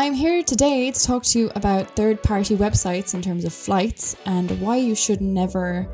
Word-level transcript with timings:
I'm 0.00 0.14
here 0.14 0.42
today 0.42 0.90
to 0.90 0.98
talk 0.98 1.24
to 1.24 1.38
you 1.38 1.50
about 1.54 1.94
third 1.94 2.22
party 2.22 2.56
websites 2.56 3.12
in 3.12 3.20
terms 3.20 3.44
of 3.44 3.52
flights 3.52 4.16
and 4.24 4.58
why 4.58 4.76
you 4.76 4.94
should 4.94 5.20
never, 5.20 5.86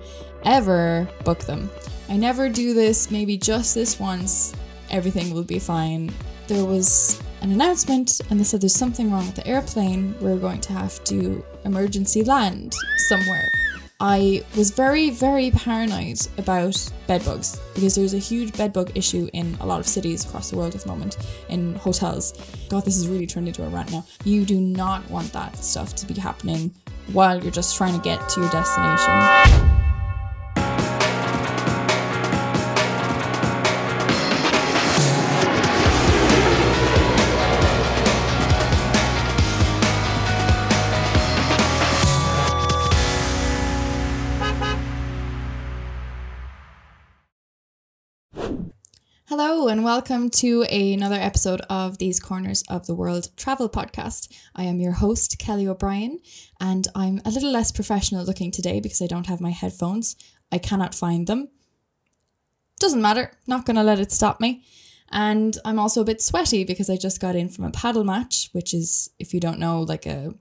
ever 0.45 1.09
book 1.25 1.41
them. 1.41 1.69
I 2.09 2.17
never 2.17 2.49
do 2.49 2.73
this, 2.73 3.11
maybe 3.11 3.37
just 3.37 3.75
this 3.75 3.99
once, 3.99 4.55
everything 4.91 5.35
will 5.35 5.43
be 5.43 5.59
fine. 5.59 6.13
There 6.47 6.65
was 6.65 7.21
an 7.41 7.51
announcement 7.51 8.21
and 8.31 8.39
they 8.39 8.45
said 8.45 8.61
there's 8.61 8.77
something 8.77 9.11
wrong 9.11 9.27
with 9.27 9.35
the 9.35 9.47
airplane, 9.49 10.15
we're 10.21 10.39
going 10.39 10.61
to 10.61 10.73
have 10.73 11.03
to 11.03 11.45
emergency 11.65 12.23
land 12.23 12.77
somewhere. 13.09 13.51
I 13.99 14.45
was 14.55 14.73
very, 14.73 15.09
very 15.09 15.51
paranoid 15.51 16.19
about 16.37 16.93
bedbugs 17.07 17.59
because 17.75 17.95
there's 17.95 18.13
a 18.13 18.19
huge 18.19 18.55
bedbug 18.55 18.93
issue 18.95 19.31
in 19.33 19.57
a 19.61 19.67
lot 19.67 19.81
of 19.81 19.87
cities 19.87 20.27
across 20.27 20.51
the 20.51 20.57
world 20.57 20.75
at 20.75 20.83
the 20.83 20.89
moment 20.89 21.17
in 21.49 21.75
hotels. 21.77 22.35
God, 22.69 22.85
this 22.85 22.99
is 22.99 23.09
really 23.09 23.27
turned 23.27 23.49
into 23.49 23.65
a 23.65 23.69
rant 23.69 23.91
now. 23.91 24.05
You 24.25 24.45
do 24.45 24.61
not 24.61 25.09
want 25.11 25.33
that 25.33 25.57
stuff 25.57 25.95
to 25.97 26.07
be 26.07 26.15
happening 26.15 26.75
while 27.13 27.43
you're 27.43 27.51
just 27.51 27.75
trying 27.77 27.97
to 27.97 28.05
get 28.05 28.29
to 28.31 28.41
your 28.41 28.51
destination. 28.51 29.76
Hello, 49.29 49.67
and 49.67 49.83
welcome 49.83 50.31
to 50.31 50.63
another 50.71 51.17
episode 51.17 51.61
of 51.69 51.99
These 51.99 52.21
Corners 52.21 52.63
of 52.69 52.87
the 52.87 52.95
World 52.95 53.31
Travel 53.37 53.69
Podcast. 53.69 54.33
I 54.55 54.63
am 54.63 54.79
your 54.79 54.93
host, 54.93 55.41
Kelly 55.41 55.67
O'Brien, 55.67 56.21
and 56.61 56.87
I'm 56.95 57.21
a 57.25 57.31
little 57.31 57.51
less 57.51 57.73
professional 57.73 58.25
looking 58.25 58.53
today 58.53 58.79
because 58.79 59.03
I 59.03 59.09
don't 59.09 59.27
have 59.27 59.41
my 59.41 59.51
headphones. 59.51 60.15
I 60.53 60.59
cannot 60.59 60.95
find 60.95 61.27
them. 61.27 61.49
Doesn't 62.79 63.03
matter, 63.03 63.33
not 63.49 63.67
gonna 63.67 63.83
let 63.83 63.99
it 63.99 64.13
stop 64.13 64.41
me. 64.41 64.63
And 65.11 65.59
I'm 65.65 65.81
also 65.81 66.03
a 66.03 66.05
bit 66.05 66.23
sweaty 66.23 66.63
because 66.63 66.89
I 66.89 66.97
just 66.97 67.21
got 67.21 67.35
in 67.35 67.49
from 67.49 67.65
a 67.65 67.73
padel 67.73 68.05
match, 68.05 68.51
which 68.53 68.73
is, 68.73 69.11
if 69.19 69.35
you 69.35 69.41
don't 69.41 69.59
know, 69.59 69.81
like 69.81 70.07
a 70.07 70.35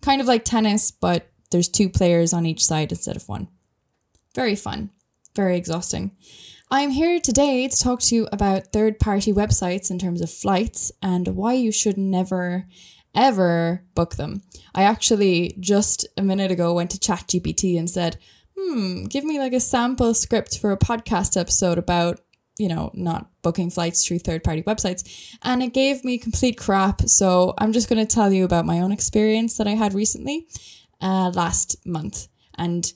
kind 0.00 0.22
of 0.22 0.26
like 0.26 0.46
tennis, 0.46 0.90
but 0.90 1.30
there's 1.50 1.68
two 1.68 1.90
players 1.90 2.32
on 2.32 2.46
each 2.46 2.64
side 2.64 2.90
instead 2.90 3.16
of 3.16 3.28
one. 3.28 3.48
Very 4.34 4.56
fun, 4.56 4.92
very 5.36 5.58
exhausting. 5.58 6.12
I'm 6.72 6.90
here 6.90 7.18
today 7.18 7.66
to 7.66 7.76
talk 7.76 7.98
to 8.02 8.14
you 8.14 8.28
about 8.30 8.72
third 8.72 9.00
party 9.00 9.32
websites 9.32 9.90
in 9.90 9.98
terms 9.98 10.20
of 10.20 10.30
flights 10.30 10.92
and 11.02 11.26
why 11.28 11.54
you 11.54 11.72
should 11.72 11.98
never, 11.98 12.68
ever 13.12 13.82
book 13.96 14.14
them. 14.14 14.42
I 14.72 14.84
actually 14.84 15.56
just 15.58 16.06
a 16.16 16.22
minute 16.22 16.52
ago 16.52 16.72
went 16.72 16.92
to 16.92 16.98
ChatGPT 16.98 17.76
and 17.76 17.90
said, 17.90 18.18
hmm, 18.56 19.06
give 19.06 19.24
me 19.24 19.40
like 19.40 19.52
a 19.52 19.58
sample 19.58 20.14
script 20.14 20.60
for 20.60 20.70
a 20.70 20.78
podcast 20.78 21.36
episode 21.36 21.76
about, 21.76 22.20
you 22.56 22.68
know, 22.68 22.92
not 22.94 23.28
booking 23.42 23.70
flights 23.70 24.06
through 24.06 24.20
third 24.20 24.44
party 24.44 24.62
websites. 24.62 25.36
And 25.42 25.64
it 25.64 25.74
gave 25.74 26.04
me 26.04 26.18
complete 26.18 26.56
crap. 26.56 27.02
So 27.08 27.52
I'm 27.58 27.72
just 27.72 27.88
going 27.88 28.06
to 28.06 28.14
tell 28.14 28.32
you 28.32 28.44
about 28.44 28.64
my 28.64 28.78
own 28.78 28.92
experience 28.92 29.56
that 29.56 29.66
I 29.66 29.74
had 29.74 29.92
recently 29.92 30.46
uh, 31.00 31.32
last 31.34 31.84
month. 31.84 32.28
And 32.56 32.92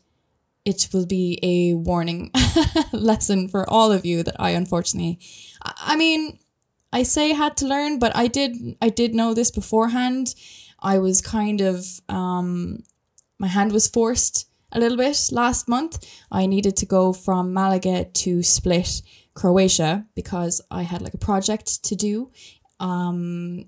it 0.64 0.88
will 0.92 1.06
be 1.06 1.38
a 1.42 1.74
warning 1.74 2.30
lesson 2.92 3.48
for 3.48 3.68
all 3.68 3.92
of 3.92 4.04
you 4.04 4.22
that 4.22 4.36
I 4.38 4.50
unfortunately, 4.50 5.18
I 5.62 5.96
mean, 5.96 6.38
I 6.92 7.02
say 7.02 7.32
had 7.32 7.56
to 7.58 7.66
learn, 7.66 7.98
but 7.98 8.16
I 8.16 8.28
did, 8.28 8.76
I 8.80 8.88
did 8.88 9.14
know 9.14 9.34
this 9.34 9.50
beforehand. 9.50 10.34
I 10.80 10.98
was 10.98 11.20
kind 11.20 11.60
of, 11.60 11.84
um, 12.08 12.84
my 13.38 13.48
hand 13.48 13.72
was 13.72 13.88
forced 13.88 14.48
a 14.72 14.78
little 14.78 14.96
bit 14.96 15.28
last 15.32 15.68
month. 15.68 15.98
I 16.30 16.46
needed 16.46 16.76
to 16.78 16.86
go 16.86 17.12
from 17.12 17.52
Malaga 17.52 18.04
to 18.04 18.42
Split, 18.42 19.03
Croatia, 19.34 20.06
because 20.14 20.60
I 20.70 20.82
had 20.82 21.03
like 21.03 21.14
a 21.14 21.19
project 21.19 21.84
to 21.84 21.97
do, 21.97 22.30
um, 22.80 23.64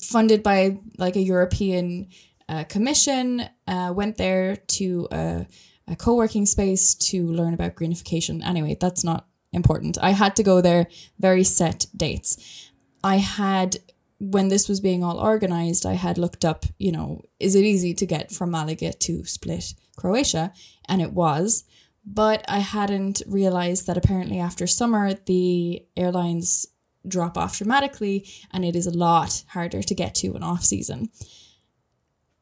funded 0.00 0.42
by 0.42 0.78
like 0.98 1.16
a 1.16 1.22
European 1.22 2.08
uh, 2.48 2.64
commission. 2.64 3.48
Uh, 3.66 3.92
went 3.94 4.16
there 4.16 4.56
to 4.56 5.08
uh, 5.10 5.44
a 5.88 5.96
co-working 5.96 6.46
space 6.46 6.94
to 6.94 7.26
learn 7.26 7.54
about 7.54 7.76
greenification. 7.76 8.44
Anyway, 8.44 8.76
that's 8.80 9.04
not 9.04 9.26
important. 9.52 9.98
I 10.00 10.10
had 10.10 10.36
to 10.36 10.42
go 10.42 10.60
there 10.60 10.88
very 11.18 11.44
set 11.44 11.86
dates. 11.96 12.70
I 13.04 13.16
had 13.16 13.78
when 14.18 14.48
this 14.48 14.68
was 14.68 14.80
being 14.80 15.04
all 15.04 15.18
organized, 15.18 15.84
I 15.84 15.92
had 15.92 16.16
looked 16.16 16.44
up, 16.44 16.64
you 16.78 16.90
know, 16.90 17.22
is 17.38 17.54
it 17.54 17.64
easy 17.64 17.92
to 17.94 18.06
get 18.06 18.32
from 18.32 18.50
Malaga 18.50 18.92
to 18.92 19.24
Split, 19.26 19.74
Croatia? 19.96 20.52
And 20.88 21.02
it 21.02 21.12
was. 21.12 21.64
But 22.04 22.44
I 22.48 22.60
hadn't 22.60 23.22
realized 23.26 23.86
that 23.86 23.96
apparently 23.96 24.38
after 24.38 24.66
summer, 24.66 25.14
the 25.26 25.84
airlines 25.96 26.66
drop 27.06 27.36
off 27.36 27.58
dramatically 27.58 28.26
and 28.52 28.64
it 28.64 28.74
is 28.74 28.86
a 28.86 28.96
lot 28.96 29.44
harder 29.48 29.82
to 29.82 29.94
get 29.94 30.14
to 30.16 30.34
in 30.34 30.42
off 30.42 30.64
season 30.64 31.10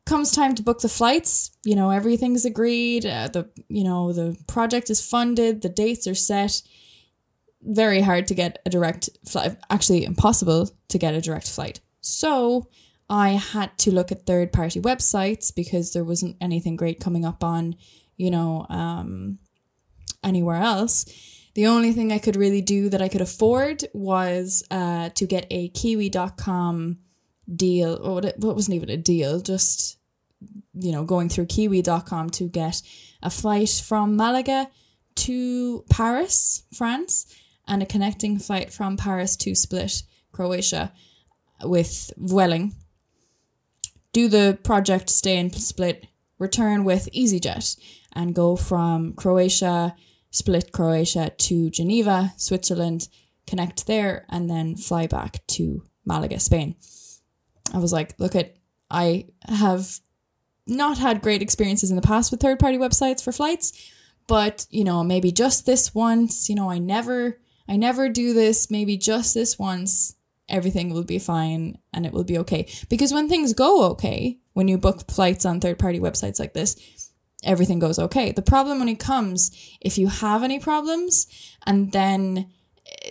comes 0.06 0.30
time 0.30 0.54
to 0.54 0.62
book 0.62 0.80
the 0.80 0.88
flights 0.88 1.50
you 1.64 1.74
know 1.74 1.90
everything's 1.90 2.44
agreed 2.44 3.06
uh, 3.06 3.28
the 3.28 3.48
you 3.68 3.82
know 3.82 4.12
the 4.12 4.36
project 4.46 4.90
is 4.90 5.04
funded 5.04 5.62
the 5.62 5.68
dates 5.68 6.06
are 6.06 6.14
set. 6.14 6.62
Very 7.66 8.02
hard 8.02 8.26
to 8.26 8.34
get 8.34 8.58
a 8.66 8.70
direct 8.70 9.08
flight 9.26 9.56
actually 9.70 10.04
impossible 10.04 10.70
to 10.88 10.98
get 10.98 11.14
a 11.14 11.20
direct 11.20 11.48
flight. 11.48 11.80
So 12.00 12.68
i 13.08 13.30
had 13.30 13.76
to 13.76 13.90
look 13.90 14.10
at 14.10 14.24
third 14.26 14.52
party 14.52 14.80
websites 14.80 15.54
because 15.54 15.92
there 15.92 16.04
wasn't 16.04 16.36
anything 16.40 16.74
great 16.76 17.00
coming 17.00 17.24
up 17.24 17.44
on 17.44 17.76
you 18.16 18.30
know 18.30 18.66
um, 18.68 19.38
anywhere 20.22 20.56
else. 20.56 21.04
The 21.54 21.66
only 21.66 21.92
thing 21.92 22.12
i 22.12 22.18
could 22.18 22.36
really 22.36 22.62
do 22.62 22.88
that 22.90 23.00
i 23.00 23.08
could 23.08 23.20
afford 23.20 23.84
was 23.94 24.64
uh, 24.70 25.08
to 25.10 25.26
get 25.26 25.46
a 25.50 25.68
kiwi.com 25.68 26.98
deal 27.52 27.98
or 28.02 28.14
what, 28.14 28.24
it, 28.24 28.38
wasn't 28.38 28.74
even 28.74 28.90
a 28.90 28.96
deal 28.96 29.40
just 29.40 29.98
you 30.74 30.92
know 30.92 31.04
going 31.04 31.28
through 31.28 31.46
kiwi.com 31.46 32.30
to 32.30 32.48
get 32.48 32.82
a 33.22 33.30
flight 33.30 33.82
from 33.84 34.16
malaga 34.16 34.68
to 35.14 35.84
paris 35.90 36.64
france 36.74 37.26
and 37.66 37.82
a 37.82 37.86
connecting 37.86 38.38
flight 38.38 38.72
from 38.72 38.96
paris 38.96 39.36
to 39.36 39.54
split 39.54 40.02
croatia 40.32 40.92
with 41.62 42.12
Vueling. 42.18 42.74
Do 44.12 44.28
the 44.28 44.58
project, 44.62 45.10
stay 45.10 45.38
in 45.38 45.50
Split, 45.50 46.06
return 46.38 46.84
with 46.84 47.08
EasyJet, 47.12 47.78
and 48.12 48.34
go 48.34 48.56
from 48.56 49.12
Croatia, 49.14 49.94
Split, 50.30 50.72
Croatia 50.72 51.30
to 51.30 51.70
Geneva, 51.70 52.32
Switzerland, 52.36 53.08
connect 53.46 53.86
there, 53.86 54.24
and 54.28 54.48
then 54.48 54.76
fly 54.76 55.06
back 55.06 55.44
to 55.48 55.82
Malaga, 56.04 56.38
Spain. 56.38 56.76
I 57.72 57.78
was 57.78 57.92
like, 57.92 58.14
look 58.18 58.34
at, 58.34 58.56
I 58.90 59.26
have 59.48 60.00
not 60.66 60.98
had 60.98 61.22
great 61.22 61.42
experiences 61.42 61.90
in 61.90 61.96
the 61.96 62.02
past 62.02 62.30
with 62.30 62.40
third 62.40 62.58
party 62.58 62.78
websites 62.78 63.22
for 63.22 63.32
flights, 63.32 63.72
but 64.26 64.66
you 64.70 64.84
know, 64.84 65.02
maybe 65.02 65.32
just 65.32 65.66
this 65.66 65.94
once, 65.94 66.48
you 66.48 66.54
know, 66.54 66.70
I 66.70 66.78
never, 66.78 67.40
I 67.68 67.76
never 67.76 68.08
do 68.08 68.32
this, 68.32 68.70
maybe 68.70 68.96
just 68.96 69.34
this 69.34 69.58
once, 69.58 70.16
everything 70.48 70.92
will 70.92 71.04
be 71.04 71.18
fine 71.18 71.78
and 71.92 72.06
it 72.06 72.12
will 72.12 72.24
be 72.24 72.38
okay. 72.38 72.68
Because 72.88 73.12
when 73.12 73.28
things 73.28 73.52
go 73.52 73.90
okay, 73.90 74.38
when 74.52 74.68
you 74.68 74.78
book 74.78 75.10
flights 75.10 75.44
on 75.44 75.60
third 75.60 75.78
party 75.78 76.00
websites 76.00 76.38
like 76.38 76.54
this, 76.54 76.76
everything 77.42 77.78
goes 77.78 77.98
okay. 77.98 78.32
The 78.32 78.42
problem 78.42 78.78
when 78.78 78.88
it 78.88 78.98
comes, 78.98 79.50
if 79.80 79.98
you 79.98 80.08
have 80.08 80.42
any 80.42 80.58
problems 80.58 81.26
and 81.66 81.92
then 81.92 82.50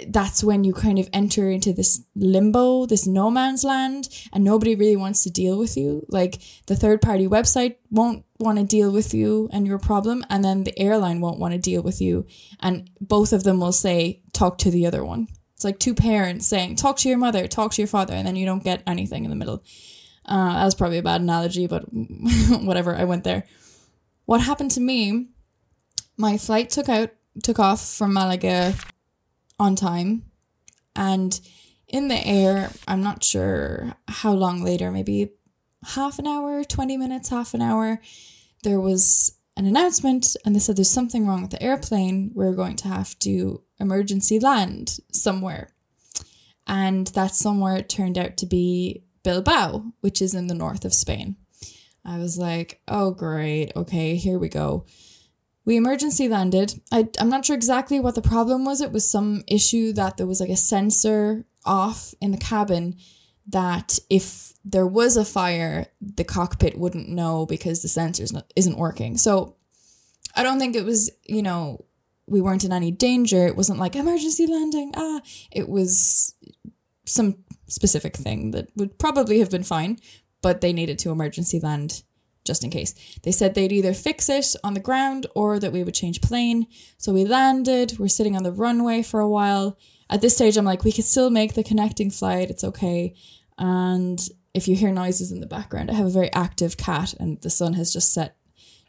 that's 0.08 0.44
when 0.44 0.64
you 0.64 0.74
kind 0.74 1.00
of 1.00 1.10
enter 1.14 1.50
into 1.50 1.74
this 1.74 2.04
limbo, 2.16 2.86
this 2.86 3.08
no 3.08 3.30
man's 3.30 3.64
land, 3.64 4.10
and 4.32 4.44
nobody 4.44 4.76
really 4.76 4.96
wants 4.96 5.24
to 5.24 5.30
deal 5.30 5.58
with 5.58 5.78
you. 5.78 6.06
Like 6.10 6.40
the 6.68 6.76
third 6.76 7.02
party 7.02 7.28
website 7.28 7.76
won't 7.90 8.26
want 8.40 8.60
to 8.60 8.66
deal 8.66 8.92
with 8.92 9.14
you 9.14 9.50
and 9.52 9.66
your 9.66 9.80
problem, 9.80 10.26
and 10.30 10.44
then 10.44 10.64
the 10.64 10.78
airline 10.78 11.22
won't 11.22 11.40
want 11.40 11.54
to 11.54 11.60
deal 11.60 11.82
with 11.82 12.02
you. 12.02 12.26
And 12.60 12.90
both 13.00 13.34
of 13.34 13.44
them 13.44 13.60
will 13.60 13.72
say, 13.72 14.22
talk 14.34 14.58
to 14.60 14.72
the 14.72 14.86
other 14.86 15.04
one. 15.04 15.28
It's 15.56 15.64
like 15.64 15.80
two 15.80 15.96
parents 15.96 16.48
saying, 16.48 16.76
talk 16.76 16.98
to 16.98 17.10
your 17.10 17.18
mother, 17.18 17.48
talk 17.48 17.74
to 17.74 17.82
your 17.82 17.88
father, 17.88 18.14
and 18.14 18.28
then 18.28 18.36
you 18.36 18.46
don't 18.46 18.64
get 18.64 18.84
anything 18.86 19.24
in 19.24 19.30
the 19.30 19.36
middle. 19.36 19.64
Uh, 20.26 20.54
that 20.54 20.66
was 20.66 20.76
probably 20.76 20.98
a 20.98 21.04
bad 21.04 21.22
analogy, 21.22 21.68
but 21.68 21.84
whatever, 22.50 22.96
I 22.96 23.04
went 23.06 23.24
there. 23.24 23.44
What 24.26 24.42
happened 24.42 24.72
to 24.72 24.82
me, 24.82 25.28
my 26.18 26.38
flight 26.38 26.70
took 26.70 26.90
out, 26.90 27.12
took 27.44 27.60
off 27.60 27.86
from 27.86 28.14
Malaga 28.14 28.74
on 29.60 29.76
time. 29.76 30.24
And 30.96 31.40
in 31.88 32.08
the 32.08 32.26
air, 32.26 32.72
I'm 32.88 33.04
not 33.04 33.24
sure 33.24 33.96
how 34.08 34.34
long 34.34 34.64
later, 34.64 34.92
maybe 34.92 35.32
half 35.86 36.20
an 36.20 36.28
hour, 36.28 36.64
20 36.64 36.98
minutes, 36.98 37.30
half 37.30 37.54
an 37.54 37.62
hour, 37.62 38.00
there 38.64 38.80
was 38.80 39.38
an 39.56 39.66
announcement 39.66 40.36
and 40.46 40.56
they 40.56 40.60
said 40.60 40.78
there's 40.78 40.90
something 40.90 41.28
wrong 41.28 41.42
with 41.42 41.52
the 41.52 41.62
airplane. 41.62 42.32
We're 42.34 42.56
going 42.56 42.76
to 42.78 42.88
have 42.88 43.18
to 43.20 43.62
emergency 43.80 44.40
land 44.40 44.98
somewhere. 45.12 45.74
And 46.66 47.08
that 47.08 47.36
somewhere 47.36 47.82
turned 47.82 48.18
out 48.18 48.38
to 48.38 48.46
be 48.46 49.04
Bilbao, 49.24 49.94
which 50.02 50.22
is 50.22 50.34
in 50.34 50.48
the 50.48 50.56
north 50.56 50.86
of 50.86 50.94
Spain. 50.94 51.36
I 52.06 52.18
was 52.18 52.38
like, 52.38 52.82
oh, 52.88 53.12
great. 53.12 53.72
Okay, 53.76 54.16
here 54.16 54.38
we 54.38 54.50
go. 54.50 54.86
We 55.66 55.78
emergency 55.78 56.28
landed. 56.28 56.82
I, 56.92 57.08
I'm 57.20 57.30
not 57.30 57.46
sure 57.46 57.56
exactly 57.56 58.00
what 58.00 58.16
the 58.16 58.22
problem 58.22 58.66
was. 58.66 58.82
It 58.82 58.92
was 58.92 59.10
some 59.10 59.44
issue 59.48 59.94
that 59.94 60.18
there 60.18 60.28
was 60.28 60.40
like 60.40 60.50
a 60.50 60.58
sensor 60.58 61.46
off 61.66 62.14
in 62.20 62.32
the 62.32 62.38
cabin 62.38 62.98
that 63.48 64.00
if 64.10 64.54
there 64.66 64.88
was 64.88 65.18
a 65.18 65.26
fire, 65.26 65.88
the 66.02 66.24
cockpit 66.24 66.78
wouldn't 66.78 67.10
know 67.10 67.46
because 67.46 67.82
the 67.82 67.88
sensor 67.88 68.26
isn't 68.56 68.78
working. 68.78 69.18
So 69.18 69.56
I 70.36 70.44
don't 70.44 70.60
think 70.60 70.76
it 70.76 70.86
was, 70.86 71.12
you 71.26 71.42
know, 71.42 71.86
we 72.26 72.42
weren't 72.42 72.64
in 72.64 72.72
any 72.72 72.92
danger. 72.92 73.48
It 73.48 73.58
wasn't 73.58 73.80
like 73.80 73.96
emergency 73.96 74.48
landing. 74.48 74.92
Ah, 74.96 75.22
it 75.52 75.68
was 75.68 76.36
some 77.06 77.38
specific 77.68 78.16
thing 78.16 78.52
that 78.52 78.68
would 78.76 78.98
probably 78.98 79.40
have 79.40 79.52
been 79.52 79.64
fine, 79.64 80.00
but 80.42 80.62
they 80.62 80.74
needed 80.74 81.00
to 81.00 81.12
emergency 81.12 81.60
land 81.60 82.04
just 82.46 82.64
in 82.64 82.70
case. 82.70 82.94
They 83.24 83.32
said 83.32 83.54
they'd 83.54 83.72
either 83.72 83.94
fix 83.94 84.30
it 84.30 84.56
on 84.64 84.74
the 84.74 84.80
ground 84.80 85.28
or 85.36 85.60
that 85.60 85.72
we 85.72 85.84
would 85.84 85.94
change 85.94 86.22
plane. 86.22 86.68
So 86.98 87.14
we 87.14 87.26
landed, 87.26 87.98
we're 88.00 88.08
sitting 88.08 88.36
on 88.36 88.44
the 88.44 88.52
runway 88.52 89.02
for 89.02 89.20
a 89.20 89.30
while. 89.30 89.78
At 90.10 90.22
this 90.22 90.36
stage, 90.36 90.58
I'm 90.58 90.66
like, 90.66 90.84
we 90.84 90.92
could 90.92 91.06
still 91.06 91.30
make 91.30 91.54
the 91.54 91.64
connecting 91.64 92.12
flight, 92.12 92.50
it's 92.50 92.64
okay. 92.64 93.16
And 93.58 94.20
if 94.54 94.68
you 94.68 94.76
hear 94.76 94.92
noises 94.92 95.32
in 95.32 95.40
the 95.40 95.48
background, 95.48 95.90
I 95.90 95.96
have 95.96 96.06
a 96.06 96.12
very 96.12 96.32
active 96.34 96.78
cat, 96.78 97.14
and 97.20 97.42
the 97.42 97.50
sun 97.50 97.74
has 97.74 97.92
just 97.92 98.14
set. 98.14 98.38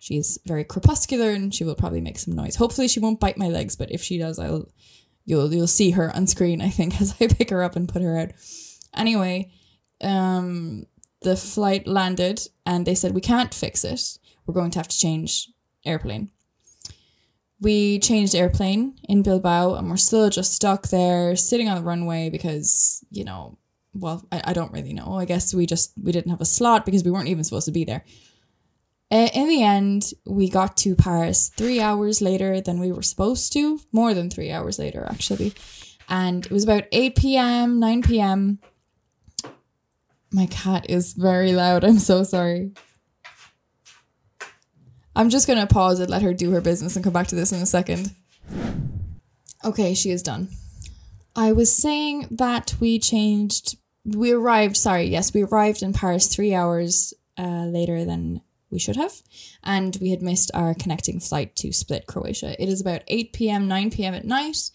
She's 0.00 0.38
very 0.44 0.64
crepuscular 0.64 1.30
and 1.30 1.54
she 1.54 1.64
will 1.64 1.74
probably 1.74 2.02
make 2.02 2.18
some 2.18 2.34
noise. 2.34 2.56
Hopefully, 2.56 2.88
she 2.88 3.00
won't 3.00 3.20
bite 3.20 3.38
my 3.38 3.48
legs, 3.48 3.74
but 3.74 3.90
if 3.90 4.02
she 4.02 4.18
does, 4.18 4.38
I'll 4.38 4.68
you'll 5.24 5.52
you'll 5.52 5.66
see 5.66 5.92
her 5.92 6.14
on 6.14 6.26
screen. 6.26 6.60
I 6.60 6.68
think 6.68 7.00
as 7.00 7.14
I 7.20 7.26
pick 7.26 7.48
her 7.48 7.62
up 7.62 7.74
and 7.74 7.88
put 7.88 8.02
her 8.02 8.18
out. 8.18 8.32
Anyway, 8.94 9.50
um, 10.02 10.84
the 11.24 11.36
flight 11.36 11.86
landed 11.86 12.46
and 12.64 12.86
they 12.86 12.94
said, 12.94 13.14
We 13.14 13.20
can't 13.20 13.52
fix 13.52 13.84
it. 13.84 14.18
We're 14.46 14.54
going 14.54 14.70
to 14.72 14.78
have 14.78 14.88
to 14.88 14.98
change 14.98 15.48
airplane. 15.84 16.30
We 17.60 17.98
changed 17.98 18.34
airplane 18.34 18.98
in 19.08 19.22
Bilbao 19.22 19.74
and 19.74 19.88
we're 19.88 19.96
still 19.96 20.28
just 20.28 20.52
stuck 20.52 20.88
there 20.88 21.34
sitting 21.34 21.68
on 21.68 21.76
the 21.76 21.82
runway 21.82 22.28
because, 22.30 23.04
you 23.10 23.24
know, 23.24 23.58
well, 23.94 24.26
I, 24.30 24.42
I 24.46 24.52
don't 24.52 24.72
really 24.72 24.92
know. 24.92 25.14
I 25.14 25.24
guess 25.24 25.54
we 25.54 25.66
just 25.66 25.92
we 26.00 26.12
didn't 26.12 26.30
have 26.30 26.40
a 26.40 26.46
slot 26.46 26.84
because 26.84 27.04
we 27.04 27.10
weren't 27.10 27.28
even 27.28 27.44
supposed 27.44 27.66
to 27.66 27.72
be 27.72 27.84
there. 27.84 28.04
In 29.10 29.48
the 29.48 29.62
end, 29.62 30.12
we 30.26 30.48
got 30.48 30.76
to 30.78 30.96
Paris 30.96 31.48
three 31.56 31.80
hours 31.80 32.20
later 32.20 32.60
than 32.60 32.80
we 32.80 32.90
were 32.90 33.02
supposed 33.02 33.52
to, 33.52 33.78
more 33.92 34.12
than 34.12 34.28
three 34.28 34.50
hours 34.50 34.78
later, 34.78 35.06
actually. 35.08 35.54
And 36.08 36.44
it 36.44 36.50
was 36.50 36.64
about 36.64 36.84
8 36.90 37.14
p.m., 37.14 37.78
9 37.78 38.02
p.m. 38.02 38.58
My 40.34 40.46
cat 40.46 40.90
is 40.90 41.12
very 41.12 41.52
loud. 41.52 41.84
I'm 41.84 42.00
so 42.00 42.24
sorry. 42.24 42.72
I'm 45.14 45.30
just 45.30 45.46
going 45.46 45.60
to 45.60 45.72
pause 45.72 46.00
and 46.00 46.10
let 46.10 46.22
her 46.22 46.34
do 46.34 46.50
her 46.50 46.60
business 46.60 46.96
and 46.96 47.04
come 47.04 47.12
back 47.12 47.28
to 47.28 47.36
this 47.36 47.52
in 47.52 47.62
a 47.62 47.66
second. 47.66 48.12
Okay, 49.64 49.94
she 49.94 50.10
is 50.10 50.24
done. 50.24 50.48
I 51.36 51.52
was 51.52 51.72
saying 51.72 52.26
that 52.32 52.74
we 52.80 52.98
changed, 52.98 53.78
we 54.04 54.32
arrived, 54.32 54.76
sorry, 54.76 55.04
yes, 55.04 55.32
we 55.32 55.44
arrived 55.44 55.84
in 55.84 55.92
Paris 55.92 56.26
three 56.26 56.52
hours 56.52 57.14
uh, 57.38 57.66
later 57.66 58.04
than 58.04 58.40
we 58.70 58.80
should 58.80 58.96
have, 58.96 59.22
and 59.62 59.96
we 60.00 60.10
had 60.10 60.20
missed 60.20 60.50
our 60.52 60.74
connecting 60.74 61.20
flight 61.20 61.54
to 61.56 61.72
Split, 61.72 62.08
Croatia. 62.08 62.60
It 62.60 62.68
is 62.68 62.80
about 62.80 63.02
8 63.06 63.32
p.m., 63.32 63.68
9 63.68 63.90
p.m. 63.92 64.14
at 64.14 64.24
night. 64.24 64.70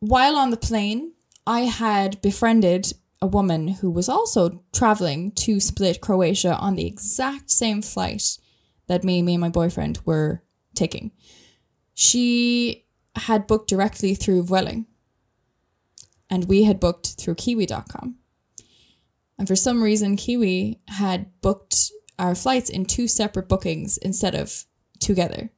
While 0.00 0.36
on 0.36 0.50
the 0.50 0.58
plane, 0.58 1.12
I 1.46 1.60
had 1.60 2.20
befriended 2.20 2.92
a 3.24 3.26
woman 3.26 3.68
who 3.68 3.90
was 3.90 4.06
also 4.06 4.62
traveling 4.70 5.32
to 5.32 5.58
Split, 5.58 6.02
Croatia 6.02 6.56
on 6.56 6.74
the 6.74 6.86
exact 6.86 7.50
same 7.50 7.80
flight 7.80 8.36
that 8.86 9.02
me, 9.02 9.22
me 9.22 9.32
and 9.32 9.40
my 9.40 9.48
boyfriend 9.48 9.98
were 10.04 10.42
taking. 10.74 11.10
She 11.94 12.84
had 13.16 13.46
booked 13.46 13.70
directly 13.70 14.14
through 14.14 14.44
Vueling 14.44 14.84
and 16.28 16.44
we 16.44 16.64
had 16.64 16.78
booked 16.78 17.14
through 17.18 17.36
kiwi.com. 17.36 18.16
And 19.38 19.48
for 19.48 19.56
some 19.56 19.82
reason, 19.82 20.16
Kiwi 20.16 20.80
had 20.88 21.30
booked 21.40 21.92
our 22.18 22.34
flights 22.34 22.68
in 22.68 22.84
two 22.84 23.08
separate 23.08 23.48
bookings 23.48 23.96
instead 23.96 24.34
of 24.34 24.66
together. 25.00 25.50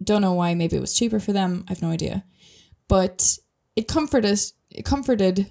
Don't 0.00 0.22
know 0.22 0.32
why, 0.32 0.54
maybe 0.54 0.76
it 0.76 0.80
was 0.80 0.96
cheaper 0.96 1.18
for 1.18 1.32
them, 1.32 1.64
I've 1.68 1.82
no 1.82 1.90
idea. 1.90 2.24
But 2.86 3.38
it 3.74 3.88
comforted 3.88 4.38
it 4.70 4.84
comforted 4.84 5.50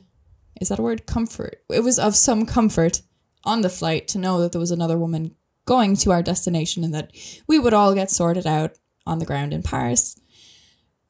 is 0.61 0.69
that 0.69 0.79
a 0.79 0.83
word? 0.83 1.07
Comfort. 1.07 1.63
It 1.69 1.83
was 1.83 1.99
of 1.99 2.15
some 2.15 2.45
comfort 2.45 3.01
on 3.43 3.61
the 3.61 3.69
flight 3.69 4.07
to 4.09 4.19
know 4.19 4.39
that 4.39 4.51
there 4.51 4.61
was 4.61 4.71
another 4.71 4.97
woman 4.97 5.35
going 5.65 5.95
to 5.95 6.11
our 6.11 6.21
destination 6.21 6.83
and 6.83 6.93
that 6.93 7.11
we 7.47 7.57
would 7.57 7.73
all 7.73 7.95
get 7.95 8.11
sorted 8.11 8.45
out 8.45 8.77
on 9.05 9.17
the 9.17 9.25
ground 9.25 9.53
in 9.53 9.63
Paris. 9.63 10.19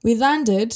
We 0.04 0.16
landed, 0.16 0.74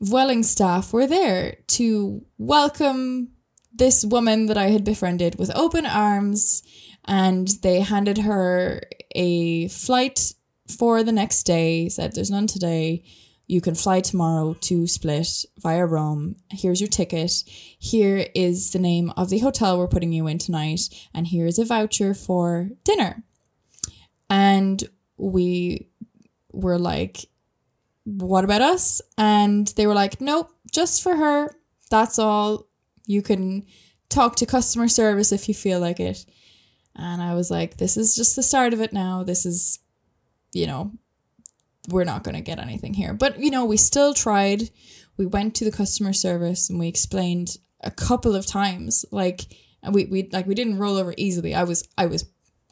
Vueling 0.00 0.42
staff 0.42 0.92
were 0.92 1.06
there 1.06 1.58
to 1.68 2.24
welcome 2.38 3.32
this 3.74 4.04
woman 4.04 4.46
that 4.46 4.56
I 4.56 4.70
had 4.70 4.84
befriended 4.84 5.38
with 5.38 5.54
open 5.54 5.84
arms, 5.84 6.62
and 7.04 7.46
they 7.62 7.80
handed 7.80 8.18
her 8.18 8.80
a 9.14 9.68
flight 9.68 10.32
for 10.78 11.02
the 11.02 11.12
next 11.12 11.44
day, 11.44 11.88
said, 11.88 12.14
There's 12.14 12.30
none 12.30 12.46
today. 12.46 13.04
You 13.48 13.62
can 13.62 13.74
fly 13.74 14.00
tomorrow 14.02 14.54
to 14.60 14.86
Split 14.86 15.46
via 15.58 15.86
Rome. 15.86 16.36
Here's 16.50 16.82
your 16.82 16.88
ticket. 16.88 17.32
Here 17.46 18.26
is 18.34 18.72
the 18.72 18.78
name 18.78 19.10
of 19.16 19.30
the 19.30 19.38
hotel 19.38 19.78
we're 19.78 19.88
putting 19.88 20.12
you 20.12 20.26
in 20.26 20.36
tonight. 20.36 20.82
And 21.14 21.26
here 21.26 21.46
is 21.46 21.58
a 21.58 21.64
voucher 21.64 22.12
for 22.12 22.68
dinner. 22.84 23.24
And 24.28 24.84
we 25.16 25.88
were 26.52 26.78
like, 26.78 27.30
what 28.04 28.44
about 28.44 28.60
us? 28.60 29.00
And 29.16 29.68
they 29.68 29.86
were 29.86 29.94
like, 29.94 30.20
nope, 30.20 30.50
just 30.70 31.02
for 31.02 31.16
her. 31.16 31.56
That's 31.90 32.18
all. 32.18 32.68
You 33.06 33.22
can 33.22 33.64
talk 34.10 34.36
to 34.36 34.46
customer 34.46 34.88
service 34.88 35.32
if 35.32 35.48
you 35.48 35.54
feel 35.54 35.80
like 35.80 36.00
it. 36.00 36.26
And 36.94 37.22
I 37.22 37.32
was 37.32 37.50
like, 37.50 37.78
this 37.78 37.96
is 37.96 38.14
just 38.14 38.36
the 38.36 38.42
start 38.42 38.74
of 38.74 38.82
it 38.82 38.92
now. 38.92 39.22
This 39.22 39.46
is, 39.46 39.78
you 40.52 40.66
know, 40.66 40.92
we're 41.88 42.04
not 42.04 42.24
going 42.24 42.34
to 42.34 42.40
get 42.40 42.58
anything 42.58 42.94
here. 42.94 43.12
But, 43.12 43.40
you 43.40 43.50
know, 43.50 43.64
we 43.64 43.76
still 43.76 44.14
tried. 44.14 44.70
We 45.16 45.26
went 45.26 45.54
to 45.56 45.64
the 45.64 45.72
customer 45.72 46.12
service 46.12 46.70
and 46.70 46.78
we 46.78 46.88
explained 46.88 47.56
a 47.82 47.90
couple 47.90 48.34
of 48.34 48.46
times. 48.46 49.04
Like, 49.10 49.46
and 49.82 49.94
we, 49.94 50.06
we 50.06 50.28
like 50.32 50.46
we 50.46 50.54
didn't 50.54 50.78
roll 50.78 50.96
over 50.96 51.14
easily. 51.16 51.54
I 51.54 51.64
was 51.64 51.88
I 51.96 52.06
was 52.06 52.24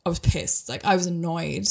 I 0.05 0.09
was 0.09 0.19
pissed. 0.19 0.69
Like 0.69 0.85
I 0.85 0.95
was 0.95 1.07
annoyed. 1.07 1.69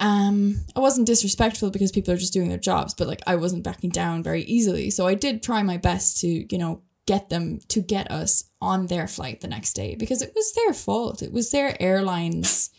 Um, 0.00 0.64
I 0.76 0.80
wasn't 0.80 1.08
disrespectful 1.08 1.70
because 1.70 1.90
people 1.90 2.14
are 2.14 2.18
just 2.18 2.32
doing 2.32 2.48
their 2.48 2.58
jobs, 2.58 2.94
but 2.94 3.08
like 3.08 3.20
I 3.26 3.36
wasn't 3.36 3.64
backing 3.64 3.90
down 3.90 4.22
very 4.22 4.42
easily. 4.42 4.90
So 4.90 5.06
I 5.06 5.14
did 5.14 5.42
try 5.42 5.62
my 5.62 5.76
best 5.76 6.20
to, 6.20 6.28
you 6.28 6.58
know, 6.58 6.82
get 7.06 7.30
them 7.30 7.58
to 7.68 7.80
get 7.80 8.10
us 8.10 8.44
on 8.60 8.86
their 8.86 9.08
flight 9.08 9.40
the 9.40 9.48
next 9.48 9.72
day 9.72 9.96
because 9.96 10.22
it 10.22 10.32
was 10.34 10.52
their 10.52 10.72
fault. 10.72 11.22
It 11.22 11.32
was 11.32 11.50
their 11.50 11.80
airline's 11.82 12.70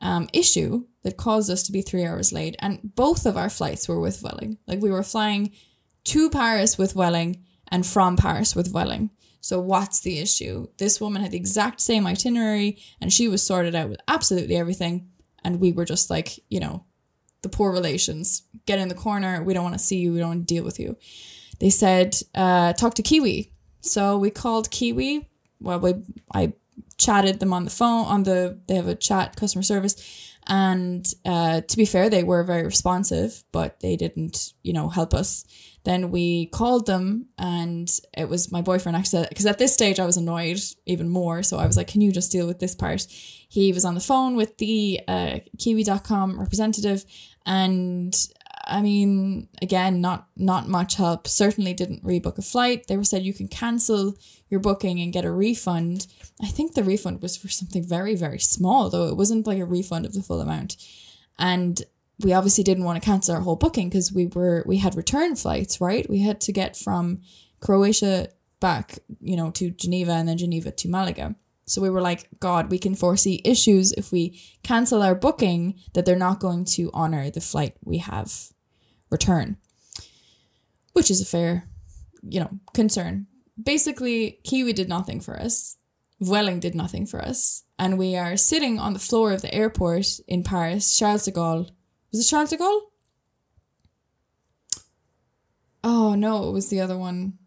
um, 0.00 0.28
issue 0.32 0.86
that 1.04 1.16
caused 1.16 1.50
us 1.50 1.62
to 1.62 1.72
be 1.72 1.82
three 1.82 2.04
hours 2.04 2.32
late. 2.32 2.56
And 2.58 2.80
both 2.96 3.26
of 3.26 3.36
our 3.36 3.50
flights 3.50 3.86
were 3.86 4.00
with 4.00 4.20
Vueling. 4.20 4.58
Like 4.66 4.80
we 4.80 4.90
were 4.90 5.02
flying 5.02 5.52
to 6.04 6.28
Paris 6.30 6.76
with 6.76 6.94
Vueling 6.94 7.44
and 7.68 7.86
from 7.86 8.16
Paris 8.16 8.56
with 8.56 8.72
Vueling. 8.72 9.10
So 9.40 9.60
what's 9.60 10.00
the 10.00 10.18
issue? 10.18 10.66
This 10.78 11.00
woman 11.00 11.22
had 11.22 11.30
the 11.32 11.36
exact 11.36 11.80
same 11.80 12.06
itinerary 12.06 12.78
and 13.00 13.12
she 13.12 13.28
was 13.28 13.42
sorted 13.42 13.74
out 13.74 13.90
with 13.90 14.00
absolutely 14.08 14.56
everything. 14.56 15.10
And 15.44 15.60
we 15.60 15.72
were 15.72 15.84
just 15.84 16.08
like, 16.08 16.40
you 16.48 16.58
know, 16.58 16.86
the 17.42 17.50
poor 17.50 17.70
relations. 17.70 18.42
Get 18.64 18.78
in 18.78 18.88
the 18.88 18.94
corner. 18.94 19.42
We 19.42 19.52
don't 19.52 19.64
want 19.64 19.74
to 19.74 19.84
see 19.84 19.98
you. 19.98 20.14
We 20.14 20.20
don't 20.20 20.28
want 20.28 20.48
to 20.48 20.54
deal 20.54 20.64
with 20.64 20.80
you. 20.80 20.96
They 21.60 21.68
said, 21.68 22.16
uh, 22.34 22.72
talk 22.72 22.94
to 22.94 23.02
Kiwi. 23.02 23.52
So 23.82 24.16
we 24.16 24.30
called 24.30 24.70
Kiwi. 24.70 25.28
Well, 25.60 25.78
we 25.80 25.94
I 26.32 26.54
chatted 26.96 27.40
them 27.40 27.52
on 27.52 27.64
the 27.64 27.70
phone 27.70 28.06
on 28.06 28.22
the 28.22 28.58
they 28.66 28.74
have 28.74 28.88
a 28.88 28.94
chat 28.94 29.36
customer 29.36 29.62
service 29.62 29.94
and 30.46 31.06
uh, 31.24 31.60
to 31.62 31.76
be 31.76 31.84
fair 31.84 32.10
they 32.10 32.22
were 32.22 32.42
very 32.44 32.64
responsive 32.64 33.44
but 33.52 33.80
they 33.80 33.96
didn't 33.96 34.52
you 34.62 34.72
know 34.72 34.88
help 34.88 35.14
us 35.14 35.44
then 35.84 36.10
we 36.10 36.46
called 36.46 36.86
them 36.86 37.26
and 37.38 38.00
it 38.16 38.28
was 38.28 38.50
my 38.52 38.60
boyfriend 38.60 38.96
actually 38.96 39.26
because 39.28 39.46
at 39.46 39.58
this 39.58 39.72
stage 39.72 39.98
i 39.98 40.06
was 40.06 40.16
annoyed 40.16 40.60
even 40.86 41.08
more 41.08 41.42
so 41.42 41.58
i 41.58 41.66
was 41.66 41.76
like 41.76 41.88
can 41.88 42.00
you 42.00 42.12
just 42.12 42.32
deal 42.32 42.46
with 42.46 42.58
this 42.58 42.74
part 42.74 43.06
he 43.48 43.72
was 43.72 43.84
on 43.84 43.94
the 43.94 44.00
phone 44.00 44.36
with 44.36 44.58
the 44.58 45.00
uh, 45.08 45.38
kiwi.com 45.58 46.38
representative 46.38 47.04
and 47.46 48.14
I 48.66 48.82
mean, 48.82 49.48
again, 49.60 50.00
not 50.00 50.28
not 50.36 50.68
much 50.68 50.96
help. 50.96 51.28
Certainly 51.28 51.74
didn't 51.74 52.04
rebook 52.04 52.38
a 52.38 52.42
flight. 52.42 52.86
They 52.86 52.96
were 52.96 53.04
said 53.04 53.22
you 53.22 53.34
can 53.34 53.48
cancel 53.48 54.16
your 54.48 54.60
booking 54.60 55.00
and 55.00 55.12
get 55.12 55.24
a 55.24 55.30
refund. 55.30 56.06
I 56.42 56.46
think 56.46 56.74
the 56.74 56.84
refund 56.84 57.22
was 57.22 57.36
for 57.36 57.48
something 57.48 57.86
very 57.86 58.14
very 58.14 58.38
small 58.38 58.90
though. 58.90 59.08
It 59.08 59.16
wasn't 59.16 59.46
like 59.46 59.58
a 59.58 59.64
refund 59.64 60.06
of 60.06 60.14
the 60.14 60.22
full 60.22 60.40
amount. 60.40 60.76
And 61.38 61.82
we 62.20 62.32
obviously 62.32 62.64
didn't 62.64 62.84
want 62.84 63.00
to 63.00 63.04
cancel 63.04 63.34
our 63.34 63.40
whole 63.40 63.56
booking 63.56 63.88
because 63.88 64.12
we 64.12 64.26
were 64.26 64.62
we 64.66 64.78
had 64.78 64.96
return 64.96 65.36
flights, 65.36 65.80
right? 65.80 66.08
We 66.08 66.20
had 66.20 66.40
to 66.42 66.52
get 66.52 66.76
from 66.76 67.20
Croatia 67.60 68.28
back, 68.60 68.98
you 69.20 69.36
know, 69.36 69.50
to 69.52 69.70
Geneva 69.70 70.12
and 70.12 70.28
then 70.28 70.38
Geneva 70.38 70.70
to 70.70 70.88
Malaga. 70.88 71.34
So 71.66 71.80
we 71.80 71.90
were 71.90 72.00
like, 72.00 72.28
God, 72.40 72.70
we 72.70 72.78
can 72.78 72.94
foresee 72.94 73.40
issues 73.44 73.92
if 73.92 74.12
we 74.12 74.40
cancel 74.62 75.02
our 75.02 75.14
booking 75.14 75.80
that 75.94 76.04
they're 76.04 76.16
not 76.16 76.40
going 76.40 76.66
to 76.66 76.90
honor 76.92 77.30
the 77.30 77.40
flight 77.40 77.74
we 77.82 77.98
have 77.98 78.50
return, 79.10 79.56
which 80.92 81.10
is 81.10 81.20
a 81.20 81.24
fair, 81.24 81.68
you 82.22 82.40
know, 82.40 82.50
concern. 82.74 83.26
Basically, 83.62 84.40
Kiwi 84.44 84.72
did 84.72 84.88
nothing 84.88 85.20
for 85.20 85.40
us. 85.40 85.76
Vueling 86.20 86.60
did 86.60 86.74
nothing 86.74 87.06
for 87.06 87.20
us. 87.20 87.64
And 87.78 87.98
we 87.98 88.16
are 88.16 88.36
sitting 88.36 88.78
on 88.78 88.92
the 88.92 88.98
floor 88.98 89.32
of 89.32 89.42
the 89.42 89.52
airport 89.52 90.06
in 90.28 90.42
Paris, 90.42 90.96
Charles 90.96 91.24
de 91.24 91.32
Gaulle. 91.32 91.70
Was 92.12 92.20
it 92.20 92.30
Charles 92.30 92.50
de 92.50 92.56
Gaulle? 92.56 92.82
Oh 95.82 96.14
no, 96.14 96.48
it 96.48 96.52
was 96.52 96.68
the 96.68 96.80
other 96.80 96.96
one. 96.96 97.38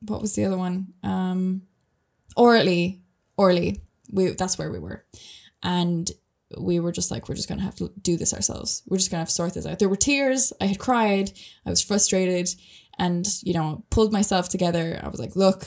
What 0.00 0.20
was 0.20 0.34
the 0.34 0.44
other 0.44 0.56
one? 0.56 0.94
Um 1.02 1.62
Orly. 2.36 3.02
Orly. 3.36 3.82
We 4.10 4.30
that's 4.30 4.58
where 4.58 4.70
we 4.70 4.78
were. 4.78 5.04
And 5.62 6.10
we 6.58 6.80
were 6.80 6.92
just 6.92 7.10
like, 7.10 7.28
we're 7.28 7.34
just 7.34 7.48
gonna 7.48 7.62
have 7.62 7.76
to 7.76 7.92
do 8.00 8.16
this 8.16 8.32
ourselves. 8.32 8.82
We're 8.86 8.98
just 8.98 9.10
gonna 9.10 9.22
have 9.22 9.28
to 9.28 9.34
sort 9.34 9.54
this 9.54 9.66
out. 9.66 9.78
There 9.78 9.88
were 9.88 9.96
tears. 9.96 10.52
I 10.60 10.66
had 10.66 10.78
cried. 10.78 11.32
I 11.64 11.70
was 11.70 11.82
frustrated, 11.82 12.48
and 12.98 13.26
you 13.42 13.52
know, 13.52 13.84
pulled 13.90 14.12
myself 14.12 14.48
together. 14.48 15.00
I 15.02 15.08
was 15.08 15.18
like, 15.18 15.34
look, 15.34 15.66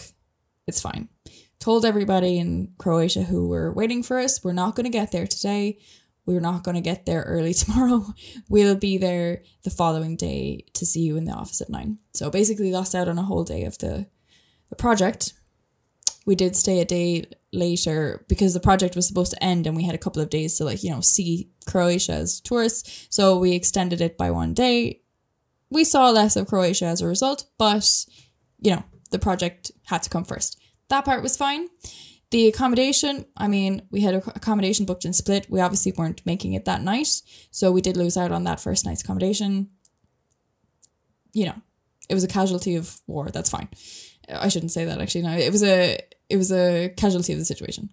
it's 0.68 0.82
fine. 0.82 1.10
Told 1.60 1.86
everybody 1.86 2.38
in 2.38 2.74
Croatia 2.78 3.24
who 3.24 3.48
were 3.48 3.74
waiting 3.74 4.02
for 4.02 4.18
us, 4.18 4.44
we're 4.44 4.54
not 4.54 4.76
gonna 4.76 4.90
get 4.90 5.12
there 5.12 5.28
today. 5.28 5.80
We're 6.26 6.40
not 6.40 6.64
gonna 6.64 6.82
get 6.82 7.06
there 7.06 7.24
early 7.24 7.54
tomorrow. 7.56 8.14
We'll 8.48 8.76
be 8.76 8.98
there 8.98 9.44
the 9.64 9.70
following 9.70 10.16
day 10.16 10.66
to 10.74 10.86
see 10.86 11.02
you 11.02 11.18
in 11.18 11.26
the 11.26 11.34
office 11.34 11.62
at 11.62 11.70
nine. 11.70 12.00
So 12.14 12.30
basically, 12.30 12.72
lost 12.72 12.96
out 12.96 13.08
on 13.08 13.18
a 13.18 13.24
whole 13.24 13.44
day 13.44 13.66
of 13.66 13.78
the 13.80 14.08
the 14.70 14.76
project. 14.76 15.34
We 16.26 16.36
did 16.36 16.56
stay 16.56 16.80
a 16.80 16.86
day 16.86 17.26
later 17.52 18.26
because 18.28 18.54
the 18.54 18.60
project 18.60 18.96
was 18.96 19.08
supposed 19.08 19.32
to 19.32 19.44
end 19.44 19.66
and 19.66 19.76
we 19.76 19.84
had 19.84 19.96
a 19.96 20.00
couple 20.00 20.22
of 20.22 20.30
days 20.30 20.58
to 20.58 20.64
like 20.64 20.84
you 20.84 20.92
know 20.92 21.02
see 21.02 21.50
croatia 21.66 22.14
as 22.14 22.40
tourists 22.40 23.08
so 23.10 23.40
we 23.40 23.54
extended 23.54 24.02
it 24.02 24.18
by 24.18 24.30
one 24.30 24.54
day 24.54 25.02
we 25.72 25.84
saw 25.84 26.10
less 26.10 26.36
of 26.36 26.48
croatia 26.48 26.86
as 26.86 27.02
a 27.02 27.08
result 27.08 27.46
but 27.58 28.06
you 28.62 28.72
know 28.72 28.84
the 29.10 29.18
project 29.18 29.72
had 29.86 30.04
to 30.04 30.10
come 30.10 30.24
first 30.24 30.60
that 30.90 31.06
part 31.06 31.24
was 31.24 31.38
fine 31.38 31.68
the 32.32 32.48
accommodation 32.48 33.26
i 33.38 33.48
mean 33.48 33.82
we 33.92 34.02
had 34.02 34.14
accommodation 34.14 34.86
booked 34.86 35.06
in 35.06 35.14
split 35.14 35.50
we 35.50 35.60
obviously 35.60 35.94
weren't 35.98 36.26
making 36.26 36.54
it 36.54 36.66
that 36.66 36.82
night 36.82 37.22
so 37.52 37.72
we 37.72 37.82
did 37.82 37.98
lose 37.98 38.18
out 38.18 38.32
on 38.32 38.44
that 38.44 38.60
first 38.60 38.86
night's 38.86 39.02
accommodation 39.02 39.70
you 41.34 41.46
know 41.46 41.56
it 42.10 42.14
was 42.14 42.24
a 42.24 42.28
casualty 42.28 42.76
of 42.76 43.00
war 43.08 43.30
that's 43.30 43.50
fine 43.50 43.68
i 44.34 44.48
shouldn't 44.48 44.72
say 44.72 44.86
that 44.86 45.02
actually 45.02 45.22
no 45.22 45.32
it 45.32 45.52
was 45.52 45.64
a 45.64 45.98
it 46.30 46.38
was 46.38 46.52
a 46.52 46.90
casualty 46.96 47.34
of 47.34 47.40
the 47.40 47.46
situation. 47.46 47.90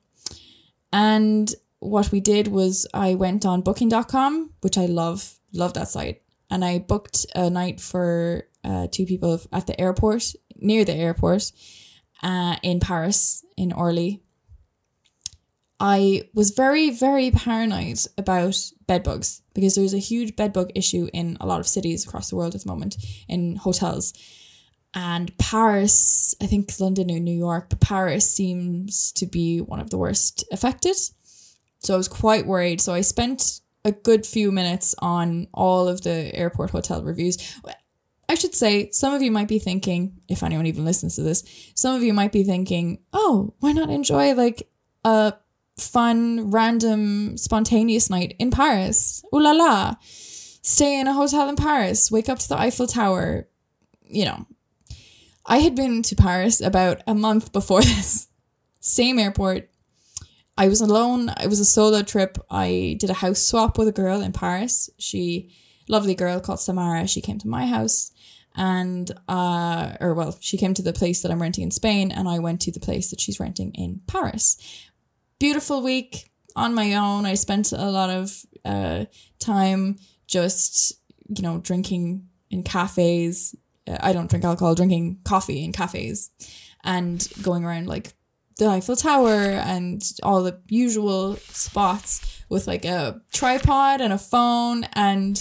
And 0.93 1.53
what 1.81 2.13
we 2.13 2.21
did 2.21 2.49
was 2.49 2.87
I 2.95 3.15
went 3.15 3.45
on 3.45 3.63
booking.com, 3.63 4.51
which 4.61 4.79
I 4.79 4.87
love, 4.87 5.35
love 5.53 5.75
that 5.75 5.89
site. 5.89 6.23
And 6.51 6.65
I 6.65 6.79
booked 6.79 7.27
a 7.35 7.51
night 7.51 7.81
for 7.81 8.45
uh, 8.63 8.87
two 8.91 9.07
people 9.07 9.41
at 9.53 9.67
the 9.67 9.79
airport, 9.81 10.33
near 10.57 10.85
the 10.85 10.95
airport, 10.95 11.51
uh, 12.23 12.57
in 12.63 12.81
Paris, 12.81 13.45
in 13.57 13.73
Orly. 13.73 14.23
I 15.79 16.23
was 16.33 16.51
very, 16.51 16.91
very 16.91 17.31
paranoid 17.31 17.99
about 18.17 18.71
bedbugs 18.87 19.43
because 19.55 19.75
there's 19.75 19.93
a 19.93 19.99
huge 19.99 20.35
bedbug 20.35 20.71
issue 20.75 21.09
in 21.13 21.37
a 21.39 21.47
lot 21.47 21.61
of 21.61 21.69
cities 21.69 22.07
across 22.07 22.31
the 22.31 22.37
world 22.37 22.55
at 22.55 22.63
the 22.63 22.69
moment 22.69 22.97
in 23.29 23.57
hotels 23.57 24.15
and 24.97 25.37
Paris, 25.37 26.35
I 26.41 26.47
think 26.47 26.73
London 26.81 27.11
or 27.11 27.21
New 27.21 27.37
York, 27.37 27.69
but 27.69 27.81
Paris 27.81 28.29
seems 28.29 29.13
to 29.13 29.27
be 29.27 29.61
one 29.61 29.79
of 29.79 29.91
the 29.91 29.99
worst 29.99 30.43
affected. 30.51 30.97
So 31.81 31.93
I 31.93 31.99
was 31.99 32.09
quite 32.09 32.47
worried. 32.47 32.81
So 32.81 32.95
I 32.95 33.03
spent 33.03 33.61
a 33.85 33.93
good 33.93 34.25
few 34.25 34.51
minutes 34.51 34.95
on 34.99 35.49
all 35.53 35.87
of 35.87 36.01
the 36.01 36.35
airport 36.35 36.71
hotel 36.71 37.05
reviews. 37.05 37.37
I 38.29 38.35
should 38.35 38.55
say, 38.55 38.91
some 38.91 39.15
of 39.15 39.23
you 39.23 39.31
might 39.31 39.49
be 39.49 39.59
thinking, 39.59 40.21
if 40.29 40.43
anyone 40.43 40.67
even 40.67 40.85
listens 40.85 41.17
to 41.17 41.23
this, 41.23 41.45
some 41.75 41.95
of 41.95 42.03
you 42.03 42.13
might 42.13 42.33
be 42.33 42.43
thinking, 42.43 42.99
oh, 43.13 43.55
why 43.61 43.73
not 43.73 43.91
enjoy 43.91 44.35
like 44.35 44.69
a 45.05 45.35
fun, 45.79 46.51
random, 46.51 47.37
spontaneous 47.37 48.11
night 48.11 48.35
in 48.39 48.51
Paris? 48.51 49.23
Ooh 49.35 49.41
la 49.41 49.53
la. 49.53 49.95
Stay 50.01 50.99
in 50.99 51.07
a 51.07 51.13
hotel 51.13 51.49
in 51.49 51.55
Paris, 51.55 52.11
wake 52.11 52.29
up 52.29 52.41
to 52.41 52.49
the 52.49 52.59
Eiffel 52.59 52.89
Tower, 52.89 53.47
you 54.09 54.25
know, 54.25 54.47
I 55.47 55.59
had 55.59 55.77
been 55.77 56.03
to 56.03 56.17
Paris 56.17 56.61
about 56.61 57.03
a 57.07 57.15
month 57.15 57.53
before 57.53 57.83
this. 57.83 58.29
Same 58.81 59.19
airport. 59.19 59.71
I 60.59 60.69
was 60.69 60.81
alone. 60.81 61.31
It 61.43 61.49
was 61.49 61.61
a 61.61 61.65
solo 61.65 62.03
trip. 62.03 62.39
I 62.51 62.97
did 62.99 63.11
a 63.11 63.15
house 63.15 63.41
swap 63.41 63.79
with 63.79 63.89
a 63.89 63.93
girl 63.93 64.23
in 64.23 64.33
Paris. 64.33 64.89
She, 64.99 65.55
lovely 65.89 66.15
girl 66.15 66.41
called 66.41 66.61
Samara. 66.61 67.07
She 67.07 67.21
came 67.21 67.39
to 67.39 67.49
my 67.49 67.67
house 67.67 68.13
and, 68.55 69.11
uh, 69.29 69.97
or 70.01 70.15
well, 70.15 70.37
she 70.41 70.57
came 70.57 70.75
to 70.75 70.83
the 70.83 70.93
place 70.93 71.23
that 71.23 71.31
I'm 71.31 71.43
renting 71.43 71.65
in 71.65 71.71
Spain 71.71 72.11
and 72.11 72.29
I 72.29 72.39
went 72.39 72.61
to 72.63 72.73
the 72.73 72.81
place 72.81 73.11
that 73.11 73.21
she's 73.21 73.41
renting 73.41 73.73
in 73.75 74.01
Paris. 74.07 74.57
Beautiful 75.39 75.83
week 75.83 76.31
on 76.55 76.75
my 76.75 76.95
own. 76.95 77.27
I 77.27 77.35
spent 77.35 77.73
a 77.73 77.91
lot 77.91 78.11
of, 78.11 78.45
uh, 78.65 79.05
time 79.39 79.97
just, 80.27 80.95
you 81.29 81.43
know, 81.43 81.59
drinking 81.59 82.29
in 82.51 82.63
cafes, 82.63 83.55
I 84.01 84.13
don't 84.13 84.29
drink 84.29 84.45
alcohol, 84.45 84.75
drinking 84.75 85.21
coffee 85.25 85.65
in 85.65 85.73
cafes 85.73 86.31
and 86.83 87.27
going 87.43 87.65
around 87.65 87.87
like 87.87 88.15
the 88.59 88.67
Eiffel 88.67 88.97
Tower 88.97 89.35
and 89.35 90.03
all 90.23 90.43
the 90.43 90.61
usual 90.69 91.37
spots 91.37 92.43
with 92.49 92.67
like 92.67 92.85
a 92.85 93.21
tripod 93.33 94.01
and 94.01 94.13
a 94.13 94.19
phone. 94.19 94.85
And 94.95 95.37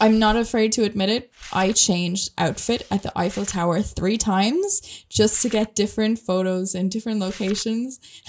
I'm 0.00 0.18
not 0.18 0.36
afraid 0.36 0.72
to 0.72 0.84
admit 0.84 1.10
it. 1.10 1.32
I 1.52 1.72
changed 1.72 2.30
outfit 2.38 2.86
at 2.90 3.02
the 3.02 3.12
Eiffel 3.18 3.44
Tower 3.44 3.82
three 3.82 4.16
times 4.16 5.04
just 5.08 5.42
to 5.42 5.48
get 5.48 5.74
different 5.74 6.18
photos 6.18 6.74
in 6.74 6.88
different 6.88 7.20
locations. 7.20 7.98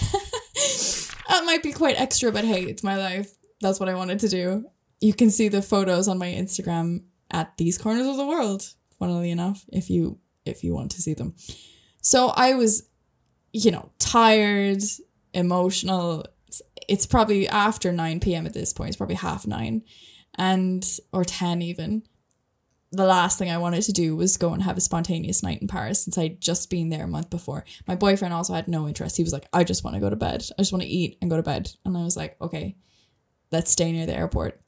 that 1.28 1.44
might 1.44 1.62
be 1.62 1.72
quite 1.72 2.00
extra, 2.00 2.32
but 2.32 2.44
hey, 2.44 2.62
it's 2.64 2.82
my 2.82 2.96
life. 2.96 3.32
That's 3.60 3.78
what 3.78 3.88
I 3.88 3.94
wanted 3.94 4.20
to 4.20 4.28
do. 4.28 4.64
You 5.00 5.14
can 5.14 5.30
see 5.30 5.48
the 5.48 5.62
photos 5.62 6.08
on 6.08 6.18
my 6.18 6.28
Instagram 6.28 7.04
at 7.30 7.56
these 7.56 7.78
corners 7.78 8.06
of 8.06 8.16
the 8.16 8.26
world 8.26 8.74
funnily 9.00 9.30
enough, 9.30 9.64
if 9.72 9.90
you 9.90 10.18
if 10.44 10.62
you 10.62 10.74
want 10.74 10.92
to 10.92 11.02
see 11.02 11.14
them. 11.14 11.34
So 12.02 12.28
I 12.28 12.54
was, 12.54 12.88
you 13.52 13.70
know, 13.70 13.90
tired, 13.98 14.82
emotional. 15.34 16.26
It's, 16.46 16.62
it's 16.88 17.06
probably 17.06 17.48
after 17.48 17.92
9 17.92 18.20
p.m. 18.20 18.46
at 18.46 18.52
this 18.52 18.72
point. 18.72 18.88
It's 18.88 18.96
probably 18.96 19.16
half 19.16 19.46
nine 19.46 19.82
and 20.36 20.84
or 21.12 21.24
10 21.24 21.62
even. 21.62 22.02
The 22.92 23.04
last 23.04 23.38
thing 23.38 23.50
I 23.50 23.58
wanted 23.58 23.82
to 23.84 23.92
do 23.92 24.16
was 24.16 24.36
go 24.36 24.52
and 24.52 24.64
have 24.64 24.76
a 24.76 24.80
spontaneous 24.80 25.44
night 25.44 25.62
in 25.62 25.68
Paris 25.68 26.02
since 26.02 26.18
I'd 26.18 26.40
just 26.40 26.70
been 26.70 26.88
there 26.88 27.04
a 27.04 27.08
month 27.08 27.30
before. 27.30 27.64
My 27.86 27.94
boyfriend 27.94 28.34
also 28.34 28.52
had 28.52 28.66
no 28.66 28.88
interest. 28.88 29.16
He 29.16 29.22
was 29.22 29.32
like, 29.32 29.46
I 29.52 29.62
just 29.62 29.84
want 29.84 29.94
to 29.94 30.00
go 30.00 30.10
to 30.10 30.16
bed. 30.16 30.44
I 30.58 30.62
just 30.62 30.72
want 30.72 30.82
to 30.82 30.88
eat 30.88 31.16
and 31.22 31.30
go 31.30 31.36
to 31.36 31.42
bed. 31.42 31.70
And 31.84 31.96
I 31.96 32.02
was 32.02 32.16
like, 32.16 32.36
okay, 32.40 32.76
let's 33.52 33.70
stay 33.70 33.92
near 33.92 34.06
the 34.06 34.16
airport. 34.16 34.60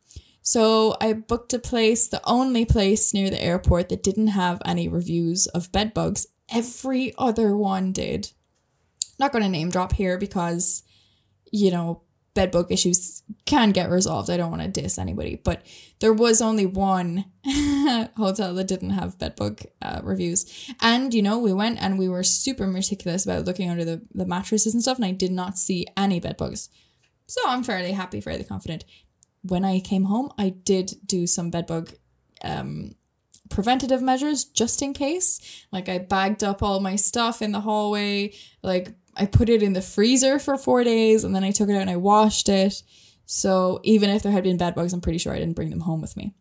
So 0.42 0.96
I 1.00 1.12
booked 1.12 1.54
a 1.54 1.58
place, 1.58 2.08
the 2.08 2.20
only 2.24 2.64
place 2.64 3.14
near 3.14 3.30
the 3.30 3.42
airport 3.42 3.88
that 3.88 4.02
didn't 4.02 4.28
have 4.28 4.60
any 4.64 4.88
reviews 4.88 5.46
of 5.48 5.72
bed 5.72 5.94
bugs. 5.94 6.26
Every 6.48 7.14
other 7.16 7.56
one 7.56 7.92
did. 7.92 8.32
Not 9.18 9.32
going 9.32 9.44
to 9.44 9.48
name 9.48 9.70
drop 9.70 9.92
here 9.92 10.18
because, 10.18 10.82
you 11.52 11.70
know, 11.70 12.02
bed 12.34 12.50
bug 12.50 12.70
issues 12.72 13.22
can 13.44 13.70
get 13.70 13.90
resolved. 13.90 14.30
I 14.30 14.36
don't 14.36 14.50
want 14.50 14.62
to 14.62 14.68
diss 14.68 14.98
anybody, 14.98 15.40
but 15.42 15.62
there 16.00 16.12
was 16.12 16.40
only 16.40 16.66
one 16.66 17.26
hotel 18.16 18.54
that 18.54 18.68
didn't 18.68 18.90
have 18.90 19.18
bed 19.18 19.36
bug 19.36 19.62
uh, 19.82 20.00
reviews. 20.02 20.72
And, 20.80 21.12
you 21.12 21.22
know, 21.22 21.38
we 21.38 21.52
went 21.52 21.82
and 21.82 21.98
we 21.98 22.08
were 22.08 22.22
super 22.22 22.66
meticulous 22.66 23.24
about 23.24 23.44
looking 23.44 23.70
under 23.70 23.84
the, 23.84 24.02
the 24.14 24.26
mattresses 24.26 24.72
and 24.72 24.82
stuff, 24.82 24.96
and 24.96 25.04
I 25.04 25.12
did 25.12 25.32
not 25.32 25.58
see 25.58 25.86
any 25.96 26.20
bed 26.20 26.36
bugs. 26.36 26.68
So 27.26 27.40
I'm 27.46 27.62
fairly 27.62 27.92
happy, 27.92 28.20
fairly 28.20 28.44
confident 28.44 28.84
when 29.42 29.64
I 29.64 29.80
came 29.80 30.04
home, 30.04 30.32
I 30.38 30.50
did 30.50 30.94
do 31.04 31.26
some 31.26 31.50
bedbug 31.50 31.92
um, 32.44 32.94
preventative 33.50 34.00
measures 34.00 34.44
just 34.44 34.82
in 34.82 34.92
case. 34.92 35.66
Like 35.72 35.88
I 35.88 35.98
bagged 35.98 36.42
up 36.44 36.62
all 36.62 36.80
my 36.80 36.96
stuff 36.96 37.42
in 37.42 37.52
the 37.52 37.60
hallway. 37.60 38.32
Like 38.62 38.94
I 39.14 39.26
put 39.26 39.48
it 39.48 39.62
in 39.62 39.72
the 39.72 39.82
freezer 39.82 40.38
for 40.38 40.56
four 40.56 40.84
days 40.84 41.24
and 41.24 41.34
then 41.34 41.44
I 41.44 41.50
took 41.50 41.68
it 41.68 41.74
out 41.74 41.82
and 41.82 41.90
I 41.90 41.96
washed 41.96 42.48
it. 42.48 42.82
So 43.26 43.80
even 43.82 44.10
if 44.10 44.22
there 44.22 44.32
had 44.32 44.44
been 44.44 44.56
bed 44.56 44.74
bugs, 44.74 44.92
I'm 44.92 45.00
pretty 45.00 45.18
sure 45.18 45.32
I 45.32 45.38
didn't 45.38 45.56
bring 45.56 45.70
them 45.70 45.80
home 45.80 46.00
with 46.00 46.16
me. 46.16 46.34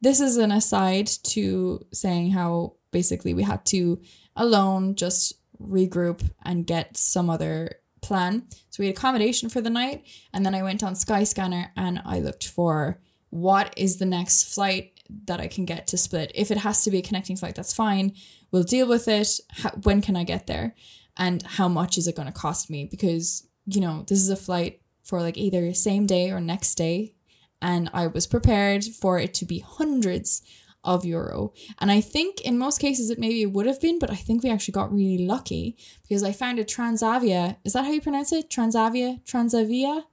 This 0.00 0.20
is 0.20 0.36
an 0.36 0.52
aside 0.52 1.08
to 1.24 1.84
saying 1.92 2.30
how 2.30 2.74
basically 2.90 3.34
we 3.34 3.42
had 3.42 3.64
to 3.66 4.00
alone 4.36 4.94
just 4.94 5.34
regroup 5.60 6.30
and 6.44 6.66
get 6.66 6.96
some 6.96 7.28
other 7.28 7.76
plan. 8.00 8.46
So 8.70 8.82
we 8.82 8.86
had 8.86 8.96
accommodation 8.96 9.48
for 9.48 9.60
the 9.60 9.70
night, 9.70 10.06
and 10.32 10.46
then 10.46 10.54
I 10.54 10.62
went 10.62 10.84
on 10.84 10.94
Skyscanner 10.94 11.70
and 11.76 12.00
I 12.04 12.20
looked 12.20 12.46
for 12.46 13.00
what 13.30 13.74
is 13.76 13.96
the 13.96 14.06
next 14.06 14.54
flight 14.54 15.00
that 15.24 15.40
I 15.40 15.48
can 15.48 15.64
get 15.64 15.86
to 15.88 15.98
Split. 15.98 16.32
If 16.34 16.50
it 16.50 16.58
has 16.58 16.84
to 16.84 16.90
be 16.90 16.98
a 16.98 17.02
connecting 17.02 17.36
flight, 17.36 17.54
that's 17.54 17.74
fine. 17.74 18.12
We'll 18.50 18.62
deal 18.62 18.86
with 18.86 19.08
it. 19.08 19.40
How, 19.50 19.70
when 19.70 20.00
can 20.00 20.16
I 20.16 20.24
get 20.24 20.46
there? 20.46 20.74
And 21.18 21.42
how 21.42 21.68
much 21.68 21.98
is 21.98 22.06
it 22.06 22.14
going 22.14 22.26
to 22.26 22.32
cost 22.32 22.70
me? 22.70 22.86
Because, 22.90 23.46
you 23.66 23.80
know, 23.80 24.04
this 24.06 24.20
is 24.20 24.30
a 24.30 24.36
flight 24.36 24.80
for 25.02 25.20
like 25.20 25.36
either 25.36 25.74
same 25.74 26.06
day 26.06 26.30
or 26.30 26.40
next 26.40 26.76
day. 26.76 27.14
And 27.60 27.90
I 27.92 28.06
was 28.06 28.26
prepared 28.26 28.84
for 28.84 29.18
it 29.18 29.34
to 29.34 29.44
be 29.44 29.58
hundreds 29.58 30.42
of 30.84 31.04
euro. 31.04 31.52
And 31.78 31.90
I 31.90 32.00
think 32.00 32.40
in 32.42 32.56
most 32.56 32.80
cases 32.80 33.10
it 33.10 33.18
maybe 33.18 33.44
would 33.44 33.66
have 33.66 33.80
been, 33.80 33.98
but 33.98 34.10
I 34.10 34.14
think 34.14 34.42
we 34.42 34.50
actually 34.50 34.72
got 34.72 34.92
really 34.92 35.26
lucky 35.26 35.76
because 36.02 36.22
I 36.22 36.32
found 36.32 36.58
a 36.58 36.64
Transavia. 36.64 37.56
Is 37.64 37.72
that 37.72 37.84
how 37.84 37.90
you 37.90 38.00
pronounce 38.00 38.32
it? 38.32 38.48
Transavia? 38.48 39.22
Transavia? 39.24 40.04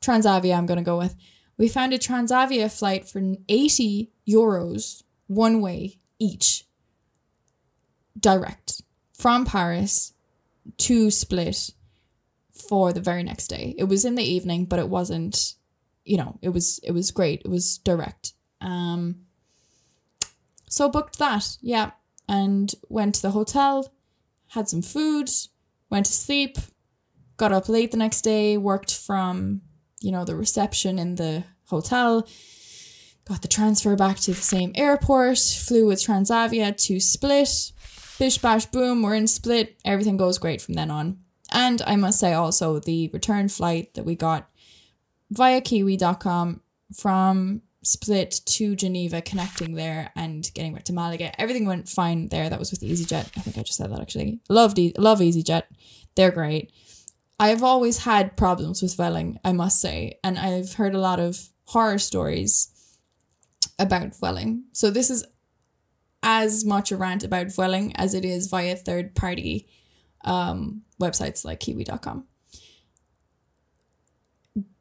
Transavia, 0.00 0.56
I'm 0.56 0.66
going 0.66 0.78
to 0.78 0.84
go 0.84 0.98
with. 0.98 1.16
We 1.56 1.68
found 1.68 1.94
a 1.94 1.98
Transavia 1.98 2.70
flight 2.70 3.08
for 3.08 3.22
80 3.48 4.12
euros 4.28 5.02
one 5.26 5.60
way 5.60 5.98
each, 6.18 6.66
direct 8.18 8.82
from 9.12 9.44
Paris 9.44 10.12
to 10.78 11.10
Split 11.10 11.70
for 12.68 12.92
the 12.92 13.00
very 13.00 13.22
next 13.22 13.48
day. 13.48 13.74
It 13.78 13.84
was 13.84 14.04
in 14.04 14.14
the 14.14 14.24
evening, 14.24 14.64
but 14.64 14.78
it 14.78 14.88
wasn't, 14.88 15.54
you 16.04 16.16
know, 16.16 16.38
it 16.42 16.50
was 16.50 16.80
it 16.82 16.92
was 16.92 17.10
great. 17.10 17.42
It 17.44 17.50
was 17.50 17.78
direct. 17.78 18.32
Um 18.60 19.26
so 20.68 20.88
booked 20.88 21.18
that, 21.18 21.56
yeah, 21.60 21.92
and 22.28 22.74
went 22.88 23.16
to 23.16 23.22
the 23.22 23.30
hotel, 23.30 23.92
had 24.48 24.68
some 24.68 24.82
food, 24.82 25.30
went 25.90 26.06
to 26.06 26.12
sleep, 26.12 26.58
got 27.36 27.52
up 27.52 27.68
late 27.68 27.90
the 27.90 27.96
next 27.96 28.22
day, 28.22 28.56
worked 28.56 28.94
from, 28.94 29.62
you 30.00 30.10
know, 30.10 30.24
the 30.24 30.34
reception 30.34 30.98
in 30.98 31.14
the 31.14 31.44
hotel, 31.66 32.26
got 33.24 33.42
the 33.42 33.48
transfer 33.48 33.96
back 33.96 34.18
to 34.18 34.32
the 34.32 34.40
same 34.40 34.72
airport, 34.74 35.38
flew 35.38 35.86
with 35.86 36.04
Transavia 36.04 36.76
to 36.76 37.00
Split. 37.00 37.72
Bish 38.18 38.38
bash 38.38 38.66
boom, 38.66 39.02
we're 39.02 39.14
in 39.14 39.26
Split. 39.26 39.76
Everything 39.84 40.16
goes 40.16 40.38
great 40.38 40.62
from 40.62 40.74
then 40.74 40.90
on. 40.90 41.18
And 41.52 41.82
I 41.86 41.96
must 41.96 42.18
say 42.18 42.32
also 42.32 42.78
the 42.78 43.10
return 43.12 43.48
flight 43.48 43.94
that 43.94 44.04
we 44.04 44.16
got 44.16 44.48
via 45.30 45.60
kiwi.com 45.60 46.60
from 46.94 47.62
Split 47.82 48.40
to 48.46 48.74
Geneva, 48.74 49.20
connecting 49.22 49.74
there 49.74 50.10
and 50.16 50.50
getting 50.54 50.72
back 50.72 50.84
to 50.84 50.92
Malaga. 50.92 51.38
Everything 51.40 51.66
went 51.66 51.88
fine 51.88 52.28
there. 52.28 52.48
That 52.48 52.58
was 52.58 52.70
with 52.70 52.80
EasyJet. 52.80 53.30
I 53.36 53.40
think 53.40 53.58
I 53.58 53.62
just 53.62 53.78
said 53.78 53.92
that 53.92 54.00
actually. 54.00 54.40
Loved 54.48 54.78
e- 54.78 54.94
love 54.98 55.20
EasyJet. 55.20 55.64
They're 56.14 56.32
great. 56.32 56.72
I've 57.38 57.62
always 57.62 57.98
had 57.98 58.36
problems 58.36 58.80
with 58.80 58.96
Vueling, 58.96 59.38
I 59.44 59.52
must 59.52 59.80
say, 59.80 60.18
and 60.24 60.38
I've 60.38 60.74
heard 60.74 60.94
a 60.94 61.00
lot 61.00 61.20
of 61.20 61.50
horror 61.66 61.98
stories 61.98 62.70
about 63.78 64.16
Vueling. 64.18 64.62
So 64.72 64.90
this 64.90 65.10
is 65.10 65.24
as 66.28 66.64
much 66.64 66.90
a 66.90 66.96
rant 66.96 67.22
about 67.22 67.46
Vueling 67.46 67.92
as 67.94 68.12
it 68.12 68.24
is 68.24 68.48
via 68.48 68.74
third 68.74 69.14
party 69.14 69.68
um, 70.24 70.82
websites 71.00 71.44
like 71.44 71.60
kiwi.com. 71.60 72.26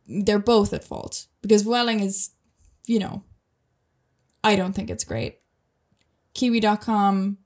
They're 0.07 0.39
both 0.39 0.73
at 0.73 0.83
fault 0.83 1.27
because 1.43 1.63
Vueling 1.63 2.01
is, 2.01 2.31
you 2.87 2.97
know, 2.97 3.23
I 4.43 4.55
don't 4.55 4.73
think 4.73 4.89
it's 4.89 5.03
great. 5.03 5.37
Kiwi.com 6.33 7.37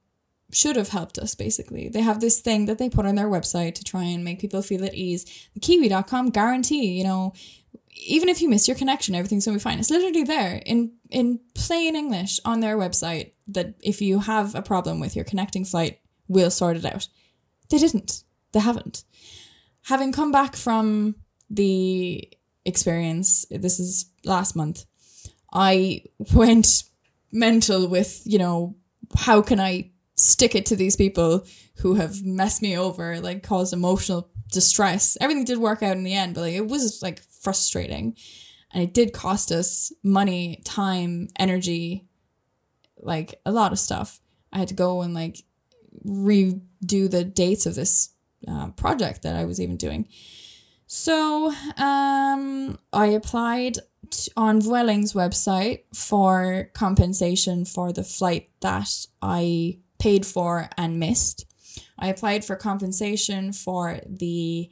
should 0.52 0.78
have 0.78 0.90
helped 0.90 1.20
us 1.20 1.36
basically. 1.36 1.90
They 1.90 2.02
have 2.02 2.22
this 2.22 2.40
thing 2.40 2.68
that 2.68 2.78
they 2.78 2.90
put 2.90 3.06
on 3.06 3.16
their 3.16 3.30
website 3.30 3.76
to 3.76 3.84
try 3.84 4.04
and 4.04 4.24
make 4.24 4.40
people 4.40 4.62
feel 4.62 4.86
at 4.86 4.96
ease. 4.96 5.26
The 5.54 5.60
Kiwi.com 5.60 6.30
guarantee, 6.30 6.94
you 6.98 7.04
know, 7.04 7.34
even 8.00 8.30
if 8.30 8.42
you 8.42 8.50
miss 8.50 8.68
your 8.68 8.78
connection, 8.78 9.16
everything's 9.16 9.46
gonna 9.46 9.58
be 9.58 9.62
fine. 9.62 9.80
It's 9.80 9.90
literally 9.90 10.24
there 10.24 10.62
in 10.66 10.94
in 11.10 11.40
plain 11.54 11.96
English 11.96 12.40
on 12.46 12.60
their 12.60 12.78
website 12.78 13.34
that 13.48 13.76
if 13.82 14.02
you 14.02 14.20
have 14.20 14.56
a 14.56 14.62
problem 14.62 15.00
with 15.00 15.16
your 15.16 15.26
connecting 15.26 15.66
flight, 15.66 16.00
we'll 16.28 16.52
sort 16.52 16.78
it 16.78 16.86
out. 16.86 17.08
They 17.70 17.78
didn't. 17.78 18.24
They 18.52 18.60
haven't. 18.60 19.04
Having 19.84 20.14
come 20.14 20.32
back 20.32 20.56
from 20.56 21.16
the 21.50 22.32
experience, 22.66 23.46
this 23.50 23.80
is 23.80 24.06
last 24.24 24.56
month, 24.56 24.86
I 25.54 26.04
went 26.34 26.84
mental 27.32 27.88
with, 27.88 28.22
you 28.26 28.40
know, 28.40 28.76
how 29.18 29.42
can 29.42 29.60
I 29.60 29.92
stick 30.16 30.54
it 30.56 30.66
to 30.68 30.76
these 30.76 30.96
people 30.96 31.46
who 31.78 31.96
have 31.96 32.24
messed 32.24 32.62
me 32.62 32.78
over, 32.78 33.20
like 33.20 33.44
caused 33.44 33.74
emotional 33.74 34.30
distress. 34.52 35.18
Everything 35.22 35.46
did 35.46 35.58
work 35.58 35.82
out 35.82 35.96
in 35.96 36.04
the 36.04 36.14
end, 36.14 36.36
but 36.36 36.42
like 36.42 36.54
it 36.54 36.68
was 36.68 37.02
like 37.02 37.22
frustrating. 37.40 38.16
And 38.72 38.84
it 38.84 38.94
did 38.94 39.14
cost 39.14 39.52
us 39.52 39.92
money, 40.04 40.62
time, 40.64 41.30
energy, 41.40 42.08
like 42.98 43.40
a 43.46 43.52
lot 43.52 43.72
of 43.72 43.80
stuff. 43.80 44.20
I 44.54 44.60
had 44.60 44.68
to 44.68 44.74
go 44.74 45.02
and 45.02 45.14
like 45.14 45.44
redo 46.06 47.10
the 47.10 47.24
dates 47.24 47.66
of 47.66 47.76
this 47.76 48.10
uh, 48.48 48.70
project 48.72 49.24
that 49.24 49.36
I 49.36 49.46
was 49.46 49.60
even 49.60 49.78
doing. 49.78 50.08
So 50.86 51.54
um, 51.78 52.78
I 52.92 53.08
applied 53.08 53.78
on 54.36 54.62
Vueling's 54.62 55.14
website 55.14 55.84
for 55.94 56.70
compensation 56.74 57.66
for 57.66 57.92
the 57.92 58.04
flight 58.04 58.50
that 58.62 58.90
I 59.22 59.80
paid 60.00 60.26
for 60.26 60.70
and 60.78 61.00
missed. 61.00 61.46
I 62.00 62.08
applied 62.08 62.44
for 62.46 62.56
compensation 62.56 63.54
for 63.54 64.00
the 64.08 64.70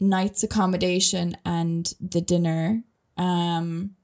night's 0.00 0.42
accommodation 0.42 1.36
and 1.44 1.92
the 2.00 2.20
dinner 2.20 2.82
um, 3.16 3.96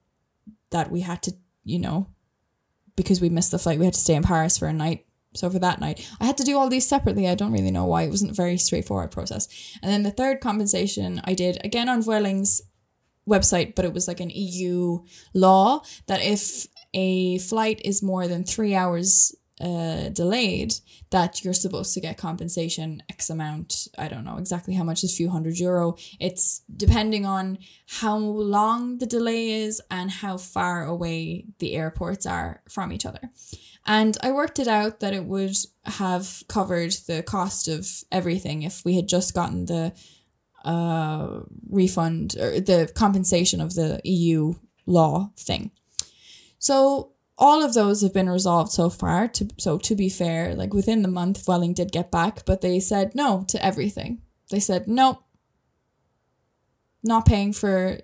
that 0.71 0.91
we 0.91 1.01
had 1.01 1.23
to, 1.23 1.35
you 1.65 1.79
know, 1.79 2.09
because 2.97 3.21
we 3.21 3.29
missed 3.29 3.51
the 3.51 3.59
flight, 3.59 3.79
we 3.79 3.85
had 3.85 3.95
to 3.95 4.01
stay 4.01 4.15
in 4.15 4.23
Paris 4.23 4.59
for 4.59 4.67
a 4.67 4.73
night. 4.73 5.07
So 5.35 5.51
for 5.51 5.59
that 5.59 5.81
night, 5.81 6.09
I 6.21 6.27
had 6.27 6.37
to 6.39 6.45
do 6.45 6.57
all 6.57 6.69
these 6.69 6.87
separately. 6.87 7.29
I 7.29 7.35
don't 7.35 7.53
really 7.53 7.73
know 7.73 7.87
why. 7.87 8.03
It 8.03 8.11
wasn't 8.11 8.31
a 8.31 8.35
very 8.35 8.57
straightforward 8.57 9.11
process. 9.11 9.49
And 9.83 9.91
then 9.91 10.05
the 10.05 10.13
third 10.13 10.41
compensation 10.41 11.21
I 11.25 11.35
did 11.35 11.59
again 11.65 11.89
on 11.89 12.03
Vueling's 12.03 12.63
website, 13.29 13.75
but 13.75 13.85
it 13.85 13.93
was 13.93 14.07
like 14.07 14.21
an 14.21 14.31
EU 14.31 15.01
law 15.33 15.83
that 16.07 16.23
if 16.23 16.69
a 16.93 17.39
flight 17.39 17.81
is 17.85 18.03
more 18.03 18.29
than 18.29 18.45
three 18.45 18.75
hours 18.75 19.35
uh, 19.65 20.11
delayed, 20.11 20.75
that 21.11 21.43
you're 21.43 21.55
supposed 21.55 21.95
to 21.95 22.01
get 22.01 22.19
compensation 22.19 23.03
X 23.09 23.31
amount. 23.31 23.89
I 23.97 24.09
don't 24.09 24.25
know 24.25 24.37
exactly 24.37 24.75
how 24.75 24.85
much 24.85 25.03
is 25.03 25.17
few 25.17 25.31
hundred 25.31 25.59
euro. 25.59 25.97
It's 26.21 26.63
depending 26.77 27.25
on 27.25 27.59
how 27.87 28.19
long 28.19 28.99
the 28.99 29.07
delay 29.07 29.51
is 29.53 29.81
and 29.91 30.11
how 30.11 30.37
far 30.37 30.85
away 30.85 31.47
the 31.61 31.75
airports 31.75 32.27
are 32.27 32.63
from 32.69 32.93
each 32.93 33.07
other. 33.07 33.31
And 33.87 34.19
I 34.23 34.33
worked 34.33 34.59
it 34.59 34.69
out 34.69 35.01
that 35.01 35.15
it 35.15 35.25
would 35.25 35.57
have 35.85 36.43
covered 36.49 36.93
the 37.07 37.23
cost 37.23 37.67
of 37.67 37.89
everything 38.13 38.63
if 38.63 38.85
we 38.85 38.97
had 38.97 39.09
just 39.09 39.35
gotten 39.35 39.67
the 39.67 39.93
uh, 40.65 41.41
refund 41.71 42.37
or 42.39 42.61
the 42.61 42.91
compensation 42.95 43.61
of 43.63 43.75
the 43.75 44.01
EU 44.05 44.55
law 44.87 45.31
thing. 45.39 45.71
So 46.59 47.14
all 47.37 47.65
of 47.65 47.75
those 47.75 48.03
have 48.03 48.15
been 48.15 48.29
resolved 48.29 48.73
so 48.73 48.89
far. 48.89 49.29
To, 49.29 49.49
so 49.59 49.79
to 49.79 49.95
be 49.95 50.09
fair, 50.09 50.55
like 50.55 50.73
within 50.73 51.03
the 51.03 51.09
month, 51.09 51.45
Vueling 51.45 51.75
did 51.75 51.93
get 51.93 52.11
back, 52.11 52.45
but 52.45 52.61
they 52.61 52.81
said 52.81 53.15
no 53.15 53.45
to 53.49 53.65
everything. 53.65 54.23
They 54.51 54.61
said 54.61 54.87
nope, 54.87 55.23
not 57.03 57.27
paying 57.27 57.53
for, 57.53 57.99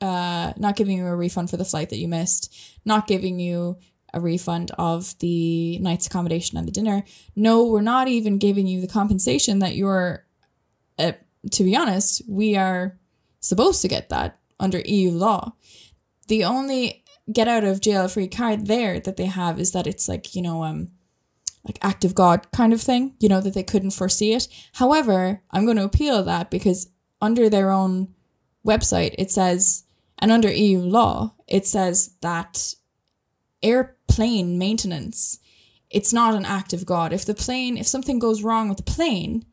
uh, 0.00 0.52
not 0.56 0.76
giving 0.76 0.98
you 0.98 1.06
a 1.06 1.16
refund 1.16 1.50
for 1.50 1.56
the 1.56 1.64
flight 1.64 1.90
that 1.90 1.98
you 1.98 2.08
missed, 2.08 2.54
not 2.84 3.06
giving 3.06 3.38
you 3.38 3.78
a 4.12 4.20
refund 4.20 4.70
of 4.78 5.18
the 5.18 5.78
night's 5.78 6.06
accommodation 6.06 6.56
and 6.58 6.66
the 6.66 6.72
dinner. 6.72 7.04
No, 7.34 7.66
we're 7.66 7.82
not 7.82 8.08
even 8.08 8.38
giving 8.38 8.66
you 8.66 8.80
the 8.80 8.88
compensation 8.88 9.58
that 9.60 9.74
you're. 9.74 10.24
Uh, 10.98 11.12
to 11.50 11.64
be 11.64 11.76
honest, 11.76 12.22
we 12.28 12.56
are 12.56 12.98
supposed 13.40 13.82
to 13.82 13.88
get 13.88 14.08
that 14.08 14.38
under 14.58 14.80
EU 14.80 15.10
law. 15.10 15.54
The 16.28 16.44
only 16.44 17.04
get 17.32 17.48
out 17.48 17.64
of 17.64 17.80
jail 17.80 18.08
free 18.08 18.28
card 18.28 18.66
there 18.66 19.00
that 19.00 19.16
they 19.16 19.26
have 19.26 19.58
is 19.58 19.72
that 19.72 19.86
it's 19.86 20.08
like, 20.08 20.34
you 20.34 20.42
know, 20.42 20.64
um, 20.64 20.90
like 21.64 21.78
act 21.82 22.04
of 22.04 22.14
God 22.14 22.50
kind 22.52 22.72
of 22.72 22.80
thing, 22.80 23.14
you 23.18 23.28
know, 23.28 23.40
that 23.40 23.54
they 23.54 23.64
couldn't 23.64 23.90
foresee 23.90 24.32
it. 24.32 24.48
However, 24.74 25.42
I'm 25.50 25.64
going 25.64 25.76
to 25.76 25.84
appeal 25.84 26.22
that 26.22 26.50
because 26.50 26.88
under 27.20 27.48
their 27.48 27.70
own 27.70 28.14
website, 28.64 29.14
it 29.18 29.30
says, 29.30 29.84
and 30.18 30.30
under 30.30 30.50
EU 30.50 30.78
law, 30.78 31.34
it 31.48 31.66
says 31.66 32.14
that 32.20 32.74
airplane 33.62 34.58
maintenance, 34.58 35.40
it's 35.90 36.12
not 36.12 36.34
an 36.34 36.44
act 36.44 36.72
of 36.72 36.86
God. 36.86 37.12
If 37.12 37.24
the 37.24 37.34
plane, 37.34 37.76
if 37.76 37.86
something 37.86 38.18
goes 38.18 38.42
wrong 38.42 38.68
with 38.68 38.78
the 38.78 38.84
plane, 38.84 39.44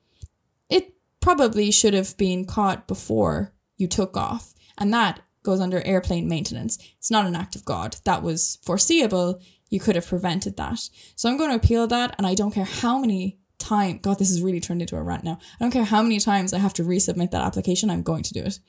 it 0.69 0.93
probably 1.19 1.71
should 1.71 1.93
have 1.93 2.15
been 2.17 2.45
caught 2.45 2.87
before 2.87 3.53
you 3.77 3.87
took 3.87 4.15
off. 4.15 4.53
And 4.77 4.93
that 4.93 5.21
goes 5.43 5.59
under 5.59 5.85
airplane 5.85 6.27
maintenance. 6.27 6.77
It's 6.97 7.11
not 7.11 7.25
an 7.25 7.35
act 7.35 7.55
of 7.55 7.65
God. 7.65 7.97
That 8.05 8.23
was 8.23 8.57
foreseeable. 8.63 9.41
You 9.69 9.79
could 9.79 9.95
have 9.95 10.07
prevented 10.07 10.57
that. 10.57 10.79
So 11.15 11.29
I'm 11.29 11.37
going 11.37 11.49
to 11.49 11.55
appeal 11.55 11.87
that, 11.87 12.15
and 12.17 12.25
I 12.25 12.33
don't 12.33 12.53
care 12.53 12.65
how 12.65 12.97
many 12.97 13.39
times. 13.59 13.99
God, 14.01 14.19
this 14.19 14.29
has 14.29 14.41
really 14.41 14.59
turned 14.59 14.81
into 14.81 14.95
a 14.95 15.03
rant 15.03 15.23
now. 15.23 15.39
I 15.59 15.63
don't 15.63 15.71
care 15.71 15.83
how 15.83 16.01
many 16.01 16.19
times 16.19 16.53
I 16.53 16.59
have 16.59 16.73
to 16.75 16.83
resubmit 16.83 17.31
that 17.31 17.41
application. 17.43 17.89
I'm 17.89 18.03
going 18.03 18.23
to 18.23 18.33
do 18.33 18.41
it. 18.41 18.59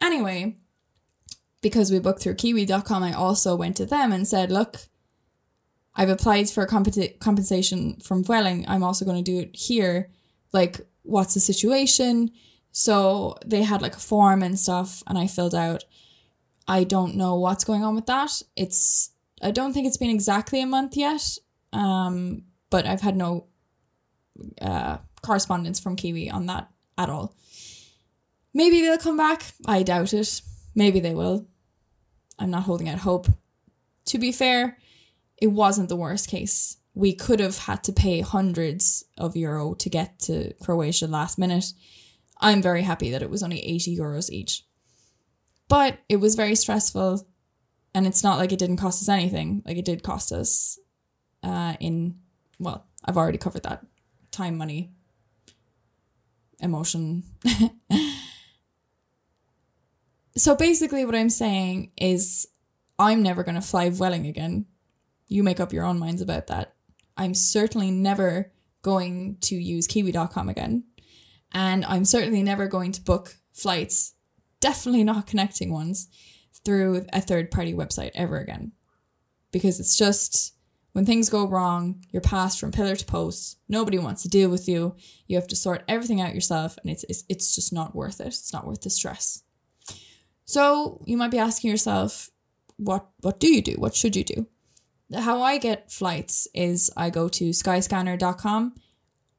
Anyway, 0.00 0.56
because 1.62 1.90
we 1.90 1.98
booked 1.98 2.22
through 2.22 2.34
Kiwi.com, 2.36 3.02
I 3.02 3.12
also 3.12 3.56
went 3.56 3.76
to 3.76 3.86
them 3.86 4.12
and 4.12 4.26
said, 4.26 4.50
"Look, 4.50 4.88
I've 5.94 6.08
applied 6.08 6.48
for 6.48 6.66
compensa- 6.66 7.18
compensation 7.18 7.98
from 8.00 8.24
Vueling. 8.24 8.64
I'm 8.68 8.82
also 8.82 9.04
going 9.04 9.22
to 9.22 9.30
do 9.30 9.38
it 9.38 9.54
here. 9.54 10.10
Like, 10.52 10.80
what's 11.02 11.34
the 11.34 11.40
situation? 11.40 12.30
So 12.72 13.36
they 13.44 13.62
had 13.62 13.82
like 13.82 13.96
a 13.96 14.00
form 14.00 14.42
and 14.42 14.58
stuff, 14.58 15.02
and 15.06 15.18
I 15.18 15.26
filled 15.26 15.54
out. 15.54 15.84
I 16.70 16.84
don't 16.84 17.16
know 17.16 17.34
what's 17.34 17.64
going 17.64 17.82
on 17.82 17.96
with 17.96 18.06
that. 18.06 18.42
It's 18.54 19.10
I 19.42 19.50
don't 19.50 19.72
think 19.72 19.88
it's 19.88 19.96
been 19.96 20.10
exactly 20.10 20.62
a 20.62 20.66
month 20.66 20.96
yet. 20.96 21.36
Um, 21.72 22.44
but 22.70 22.86
I've 22.86 23.00
had 23.00 23.16
no 23.16 23.48
uh, 24.62 24.98
correspondence 25.20 25.80
from 25.80 25.96
Kiwi 25.96 26.30
on 26.30 26.46
that 26.46 26.70
at 26.96 27.10
all. 27.10 27.34
Maybe 28.54 28.82
they'll 28.82 28.98
come 28.98 29.16
back. 29.16 29.52
I 29.66 29.82
doubt 29.82 30.14
it. 30.14 30.42
Maybe 30.76 31.00
they 31.00 31.12
will. 31.12 31.48
I'm 32.38 32.50
not 32.50 32.62
holding 32.62 32.88
out 32.88 33.00
hope. 33.00 33.26
To 34.06 34.18
be 34.18 34.30
fair, 34.30 34.78
it 35.42 35.48
wasn't 35.48 35.88
the 35.88 35.96
worst 35.96 36.28
case. 36.28 36.76
We 36.94 37.14
could 37.14 37.40
have 37.40 37.58
had 37.58 37.82
to 37.84 37.92
pay 37.92 38.20
hundreds 38.20 39.04
of 39.18 39.36
euro 39.36 39.74
to 39.74 39.90
get 39.90 40.20
to 40.20 40.54
Croatia 40.62 41.08
last 41.08 41.36
minute. 41.36 41.72
I'm 42.40 42.62
very 42.62 42.82
happy 42.82 43.10
that 43.10 43.22
it 43.22 43.30
was 43.30 43.42
only 43.42 43.60
80 43.60 43.98
euros 43.98 44.30
each. 44.30 44.64
But 45.70 46.00
it 46.08 46.16
was 46.16 46.34
very 46.34 46.56
stressful 46.56 47.24
and 47.94 48.06
it's 48.06 48.24
not 48.24 48.38
like 48.38 48.52
it 48.52 48.58
didn't 48.58 48.78
cost 48.78 49.00
us 49.00 49.08
anything. 49.08 49.62
Like 49.64 49.76
it 49.76 49.84
did 49.84 50.02
cost 50.02 50.32
us 50.32 50.78
uh 51.42 51.74
in 51.80 52.18
well, 52.58 52.86
I've 53.04 53.16
already 53.16 53.38
covered 53.38 53.62
that. 53.62 53.86
Time, 54.32 54.58
money, 54.58 54.90
emotion. 56.60 57.22
so 60.36 60.56
basically 60.56 61.04
what 61.04 61.14
I'm 61.14 61.30
saying 61.30 61.92
is 61.96 62.48
I'm 62.98 63.22
never 63.22 63.42
going 63.42 63.54
to 63.54 63.62
fly 63.62 63.90
Vueling 63.90 64.26
again. 64.26 64.66
You 65.28 65.42
make 65.42 65.60
up 65.60 65.72
your 65.72 65.84
own 65.84 65.98
minds 65.98 66.20
about 66.20 66.48
that. 66.48 66.74
I'm 67.16 67.34
certainly 67.34 67.90
never 67.90 68.52
going 68.82 69.38
to 69.42 69.54
use 69.54 69.86
kiwi.com 69.86 70.48
again. 70.48 70.84
And 71.52 71.84
I'm 71.84 72.04
certainly 72.04 72.42
never 72.42 72.66
going 72.66 72.92
to 72.92 73.00
book 73.00 73.36
flights, 73.52 74.14
definitely 74.60 75.04
not 75.04 75.26
connecting 75.26 75.72
ones, 75.72 76.08
through 76.64 77.06
a 77.12 77.20
third 77.20 77.50
party 77.50 77.72
website 77.72 78.10
ever 78.14 78.38
again. 78.38 78.72
Because 79.52 79.80
it's 79.80 79.96
just 79.96 80.54
when 80.92 81.06
things 81.06 81.30
go 81.30 81.46
wrong, 81.46 82.04
you're 82.10 82.20
passed 82.20 82.58
from 82.58 82.72
pillar 82.72 82.96
to 82.96 83.04
post. 83.04 83.58
Nobody 83.68 83.98
wants 83.98 84.22
to 84.22 84.28
deal 84.28 84.50
with 84.50 84.68
you. 84.68 84.96
You 85.26 85.36
have 85.36 85.48
to 85.48 85.56
sort 85.56 85.84
everything 85.88 86.20
out 86.20 86.34
yourself, 86.34 86.76
and 86.82 86.90
it's, 86.90 87.04
it's, 87.08 87.24
it's 87.28 87.54
just 87.54 87.72
not 87.72 87.94
worth 87.94 88.20
it. 88.20 88.28
It's 88.28 88.52
not 88.52 88.66
worth 88.66 88.82
the 88.82 88.90
stress. 88.90 89.42
So 90.44 91.02
you 91.06 91.16
might 91.16 91.30
be 91.30 91.38
asking 91.38 91.70
yourself, 91.70 92.30
what 92.76 93.08
what 93.20 93.38
do 93.38 93.46
you 93.46 93.62
do? 93.62 93.74
What 93.74 93.94
should 93.94 94.16
you 94.16 94.24
do? 94.24 94.46
How 95.14 95.42
I 95.42 95.58
get 95.58 95.92
flights 95.92 96.48
is 96.54 96.90
I 96.96 97.10
go 97.10 97.28
to 97.28 97.50
skyscanner.com. 97.50 98.74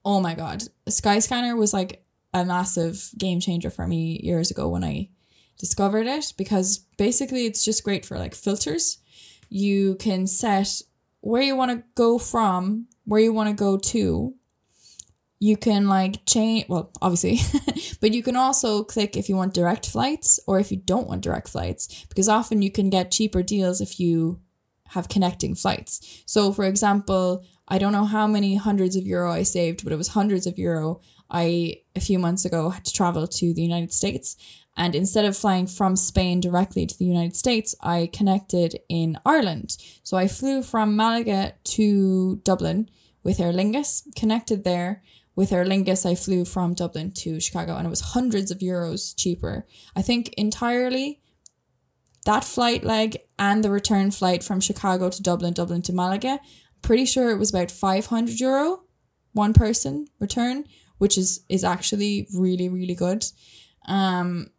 Oh 0.05 0.21
my 0.21 0.35
god. 0.35 0.63
Skyscanner 0.87 1.57
was 1.57 1.73
like 1.73 2.00
a 2.33 2.45
massive 2.45 3.09
game 3.17 3.39
changer 3.39 3.69
for 3.69 3.87
me 3.87 4.19
years 4.23 4.51
ago 4.51 4.67
when 4.69 4.83
I 4.83 5.09
discovered 5.57 6.07
it 6.07 6.33
because 6.37 6.79
basically 6.97 7.45
it's 7.45 7.63
just 7.63 7.83
great 7.83 8.05
for 8.05 8.17
like 8.17 8.35
filters. 8.35 8.99
You 9.49 9.95
can 9.95 10.27
set 10.27 10.81
where 11.21 11.41
you 11.41 11.55
want 11.55 11.71
to 11.71 11.83
go 11.95 12.17
from, 12.17 12.87
where 13.05 13.21
you 13.21 13.33
want 13.33 13.49
to 13.49 13.55
go 13.55 13.77
to. 13.77 14.33
You 15.39 15.57
can 15.57 15.87
like 15.87 16.25
change, 16.25 16.65
well, 16.69 16.91
obviously, 17.01 17.39
but 18.01 18.13
you 18.13 18.21
can 18.21 18.35
also 18.35 18.83
click 18.83 19.17
if 19.17 19.27
you 19.27 19.35
want 19.35 19.53
direct 19.53 19.89
flights 19.89 20.39
or 20.47 20.59
if 20.59 20.71
you 20.71 20.77
don't 20.77 21.07
want 21.07 21.21
direct 21.21 21.49
flights 21.49 22.05
because 22.09 22.29
often 22.29 22.61
you 22.61 22.71
can 22.71 22.89
get 22.89 23.11
cheaper 23.11 23.41
deals 23.41 23.81
if 23.81 23.99
you 23.99 24.39
have 24.89 25.09
connecting 25.09 25.55
flights. 25.55 26.23
So, 26.25 26.51
for 26.51 26.65
example, 26.65 27.43
I 27.67 27.77
don't 27.77 27.93
know 27.93 28.05
how 28.05 28.27
many 28.27 28.55
hundreds 28.55 28.95
of 28.95 29.07
euro 29.07 29.31
I 29.31 29.43
saved, 29.43 29.83
but 29.83 29.93
it 29.93 29.97
was 29.97 30.09
hundreds 30.09 30.45
of 30.45 30.59
euro. 30.59 30.99
I, 31.31 31.77
a 31.95 32.01
few 32.01 32.19
months 32.19 32.45
ago, 32.45 32.69
had 32.69 32.85
to 32.85 32.93
travel 32.93 33.25
to 33.25 33.53
the 33.53 33.61
United 33.61 33.93
States. 33.93 34.35
And 34.77 34.95
instead 34.95 35.25
of 35.25 35.37
flying 35.37 35.67
from 35.67 35.95
Spain 35.95 36.39
directly 36.39 36.85
to 36.85 36.97
the 36.97 37.05
United 37.05 37.35
States, 37.35 37.73
I 37.81 38.09
connected 38.13 38.79
in 38.89 39.17
Ireland. 39.25 39.77
So 40.03 40.17
I 40.17 40.27
flew 40.27 40.61
from 40.61 40.95
Malaga 40.95 41.53
to 41.63 42.37
Dublin 42.43 42.89
with 43.23 43.39
Aer 43.39 43.53
Lingus, 43.53 44.03
connected 44.15 44.63
there. 44.63 45.01
With 45.35 45.53
Aer 45.53 45.65
Lingus, 45.65 46.05
I 46.05 46.15
flew 46.15 46.43
from 46.43 46.73
Dublin 46.73 47.11
to 47.11 47.39
Chicago, 47.39 47.75
and 47.75 47.87
it 47.87 47.89
was 47.89 48.01
hundreds 48.01 48.51
of 48.51 48.59
euros 48.59 49.13
cheaper. 49.15 49.65
I 49.95 50.01
think 50.01 50.33
entirely 50.37 51.21
that 52.25 52.43
flight 52.43 52.83
leg 52.83 53.17
and 53.39 53.63
the 53.63 53.71
return 53.71 54.11
flight 54.11 54.43
from 54.43 54.59
Chicago 54.59 55.09
to 55.09 55.21
Dublin, 55.21 55.53
Dublin 55.53 55.81
to 55.83 55.93
Malaga, 55.93 56.39
pretty 56.81 57.05
sure 57.05 57.31
it 57.31 57.39
was 57.39 57.49
about 57.49 57.71
500 57.71 58.39
euro 58.39 58.83
one 59.33 59.53
person 59.53 60.07
return, 60.19 60.65
which 61.01 61.17
is 61.17 61.43
is 61.49 61.63
actually 61.63 62.27
really 62.33 62.69
really 62.69 62.95
good. 62.95 63.25
Um 63.87 64.51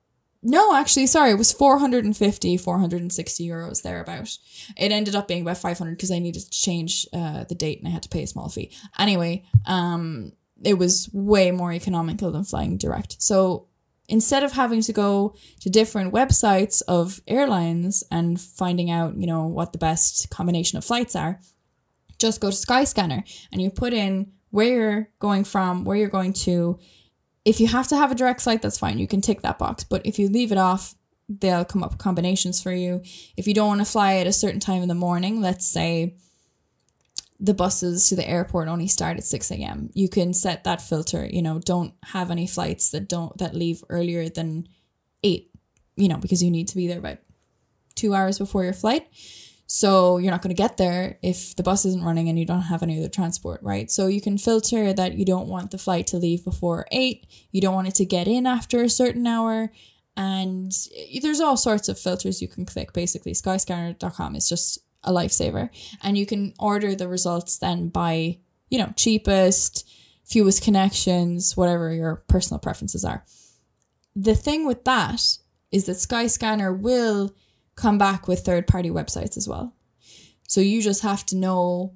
no, 0.44 0.74
actually, 0.74 1.06
sorry, 1.06 1.30
it 1.30 1.38
was 1.38 1.52
450, 1.52 2.56
460 2.56 3.48
euros 3.48 3.82
thereabout. 3.82 4.36
It 4.76 4.90
ended 4.90 5.14
up 5.14 5.28
being 5.28 5.42
about 5.42 5.58
500 5.58 5.92
because 5.92 6.10
I 6.10 6.18
needed 6.18 6.42
to 6.42 6.50
change 6.50 7.06
uh, 7.12 7.44
the 7.44 7.54
date 7.54 7.78
and 7.78 7.86
I 7.86 7.92
had 7.92 8.02
to 8.02 8.08
pay 8.08 8.24
a 8.24 8.26
small 8.26 8.48
fee. 8.48 8.72
Anyway, 8.98 9.44
um, 9.66 10.32
it 10.64 10.74
was 10.78 11.08
way 11.12 11.52
more 11.52 11.72
economical 11.72 12.32
than 12.32 12.42
flying 12.42 12.76
direct. 12.76 13.22
So 13.22 13.68
instead 14.08 14.42
of 14.42 14.52
having 14.52 14.82
to 14.82 14.92
go 14.92 15.36
to 15.60 15.70
different 15.70 16.12
websites 16.12 16.82
of 16.88 17.20
airlines 17.28 18.02
and 18.10 18.40
finding 18.40 18.90
out, 18.90 19.16
you 19.16 19.28
know, 19.28 19.46
what 19.46 19.70
the 19.70 19.78
best 19.78 20.28
combination 20.30 20.76
of 20.76 20.84
flights 20.84 21.14
are, 21.14 21.38
just 22.18 22.40
go 22.40 22.50
to 22.50 22.56
Skyscanner 22.56 23.22
and 23.52 23.62
you 23.62 23.70
put 23.70 23.92
in 23.92 24.32
where 24.52 24.68
you're 24.68 25.08
going 25.18 25.42
from, 25.42 25.84
where 25.84 25.96
you're 25.96 26.08
going 26.08 26.32
to. 26.32 26.78
If 27.44 27.58
you 27.58 27.66
have 27.66 27.88
to 27.88 27.96
have 27.96 28.12
a 28.12 28.14
direct 28.14 28.40
flight, 28.40 28.62
that's 28.62 28.78
fine. 28.78 28.98
You 28.98 29.08
can 29.08 29.20
tick 29.20 29.42
that 29.42 29.58
box. 29.58 29.82
But 29.82 30.06
if 30.06 30.18
you 30.18 30.28
leave 30.28 30.52
it 30.52 30.58
off, 30.58 30.94
they'll 31.28 31.64
come 31.64 31.82
up 31.82 31.90
with 31.92 31.98
combinations 31.98 32.62
for 32.62 32.70
you. 32.70 33.02
If 33.36 33.48
you 33.48 33.54
don't 33.54 33.66
want 33.66 33.80
to 33.80 33.90
fly 33.90 34.16
at 34.16 34.26
a 34.26 34.32
certain 34.32 34.60
time 34.60 34.82
in 34.82 34.88
the 34.88 34.94
morning, 34.94 35.40
let's 35.40 35.66
say 35.66 36.14
the 37.40 37.54
buses 37.54 38.08
to 38.08 38.14
the 38.14 38.28
airport 38.28 38.68
only 38.68 38.86
start 38.86 39.16
at 39.16 39.24
6 39.24 39.50
a.m. 39.50 39.90
You 39.94 40.08
can 40.08 40.34
set 40.34 40.64
that 40.64 40.82
filter, 40.82 41.26
you 41.26 41.42
know, 41.42 41.58
don't 41.58 41.94
have 42.04 42.30
any 42.30 42.46
flights 42.46 42.90
that 42.90 43.08
don't 43.08 43.36
that 43.38 43.54
leave 43.54 43.82
earlier 43.88 44.28
than 44.28 44.68
eight, 45.24 45.50
you 45.96 46.08
know, 46.08 46.18
because 46.18 46.42
you 46.42 46.50
need 46.50 46.68
to 46.68 46.76
be 46.76 46.86
there 46.86 46.98
about 46.98 47.18
two 47.94 48.14
hours 48.14 48.38
before 48.38 48.64
your 48.64 48.72
flight. 48.72 49.08
So 49.74 50.18
you're 50.18 50.30
not 50.30 50.42
going 50.42 50.54
to 50.54 50.62
get 50.62 50.76
there 50.76 51.18
if 51.22 51.56
the 51.56 51.62
bus 51.62 51.86
isn't 51.86 52.04
running 52.04 52.28
and 52.28 52.38
you 52.38 52.44
don't 52.44 52.60
have 52.60 52.82
any 52.82 52.98
other 52.98 53.08
transport, 53.08 53.62
right? 53.62 53.90
So 53.90 54.06
you 54.06 54.20
can 54.20 54.36
filter 54.36 54.92
that 54.92 55.14
you 55.14 55.24
don't 55.24 55.48
want 55.48 55.70
the 55.70 55.78
flight 55.78 56.06
to 56.08 56.18
leave 56.18 56.44
before 56.44 56.86
eight, 56.92 57.26
you 57.52 57.62
don't 57.62 57.74
want 57.74 57.88
it 57.88 57.94
to 57.94 58.04
get 58.04 58.28
in 58.28 58.46
after 58.46 58.82
a 58.82 58.90
certain 58.90 59.26
hour. 59.26 59.72
And 60.14 60.70
there's 61.22 61.40
all 61.40 61.56
sorts 61.56 61.88
of 61.88 61.98
filters 61.98 62.42
you 62.42 62.48
can 62.48 62.66
click. 62.66 62.92
Basically, 62.92 63.32
skyscanner.com 63.32 64.36
is 64.36 64.46
just 64.46 64.78
a 65.04 65.10
lifesaver. 65.10 65.70
And 66.02 66.18
you 66.18 66.26
can 66.26 66.52
order 66.58 66.94
the 66.94 67.08
results 67.08 67.56
then 67.56 67.88
by, 67.88 68.40
you 68.68 68.76
know, 68.76 68.92
cheapest, 68.94 69.88
fewest 70.22 70.62
connections, 70.62 71.56
whatever 71.56 71.94
your 71.94 72.16
personal 72.28 72.58
preferences 72.58 73.06
are. 73.06 73.24
The 74.14 74.34
thing 74.34 74.66
with 74.66 74.84
that 74.84 75.22
is 75.70 75.86
that 75.86 75.96
Skyscanner 75.96 76.78
will 76.78 77.34
come 77.74 77.98
back 77.98 78.28
with 78.28 78.40
third 78.40 78.66
party 78.66 78.90
websites 78.90 79.36
as 79.36 79.48
well. 79.48 79.74
So 80.48 80.60
you 80.60 80.82
just 80.82 81.02
have 81.02 81.24
to 81.26 81.36
know 81.36 81.94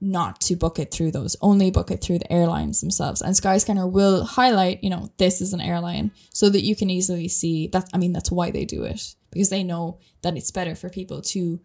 not 0.00 0.40
to 0.42 0.56
book 0.56 0.78
it 0.78 0.92
through 0.92 1.10
those, 1.10 1.36
only 1.40 1.70
book 1.70 1.90
it 1.90 2.02
through 2.02 2.18
the 2.18 2.32
airlines 2.32 2.80
themselves. 2.80 3.22
And 3.22 3.34
Skyscanner 3.34 3.90
will 3.90 4.24
highlight, 4.24 4.84
you 4.84 4.90
know, 4.90 5.10
this 5.16 5.40
is 5.40 5.52
an 5.52 5.60
airline 5.60 6.10
so 6.32 6.50
that 6.50 6.62
you 6.62 6.76
can 6.76 6.90
easily 6.90 7.28
see 7.28 7.68
that. 7.68 7.88
I 7.94 7.98
mean, 7.98 8.12
that's 8.12 8.30
why 8.30 8.50
they 8.50 8.64
do 8.64 8.84
it 8.84 9.14
because 9.30 9.48
they 9.48 9.62
know 9.62 9.98
that 10.22 10.36
it's 10.36 10.50
better 10.50 10.74
for 10.74 10.90
people 10.90 11.22
to 11.22 11.60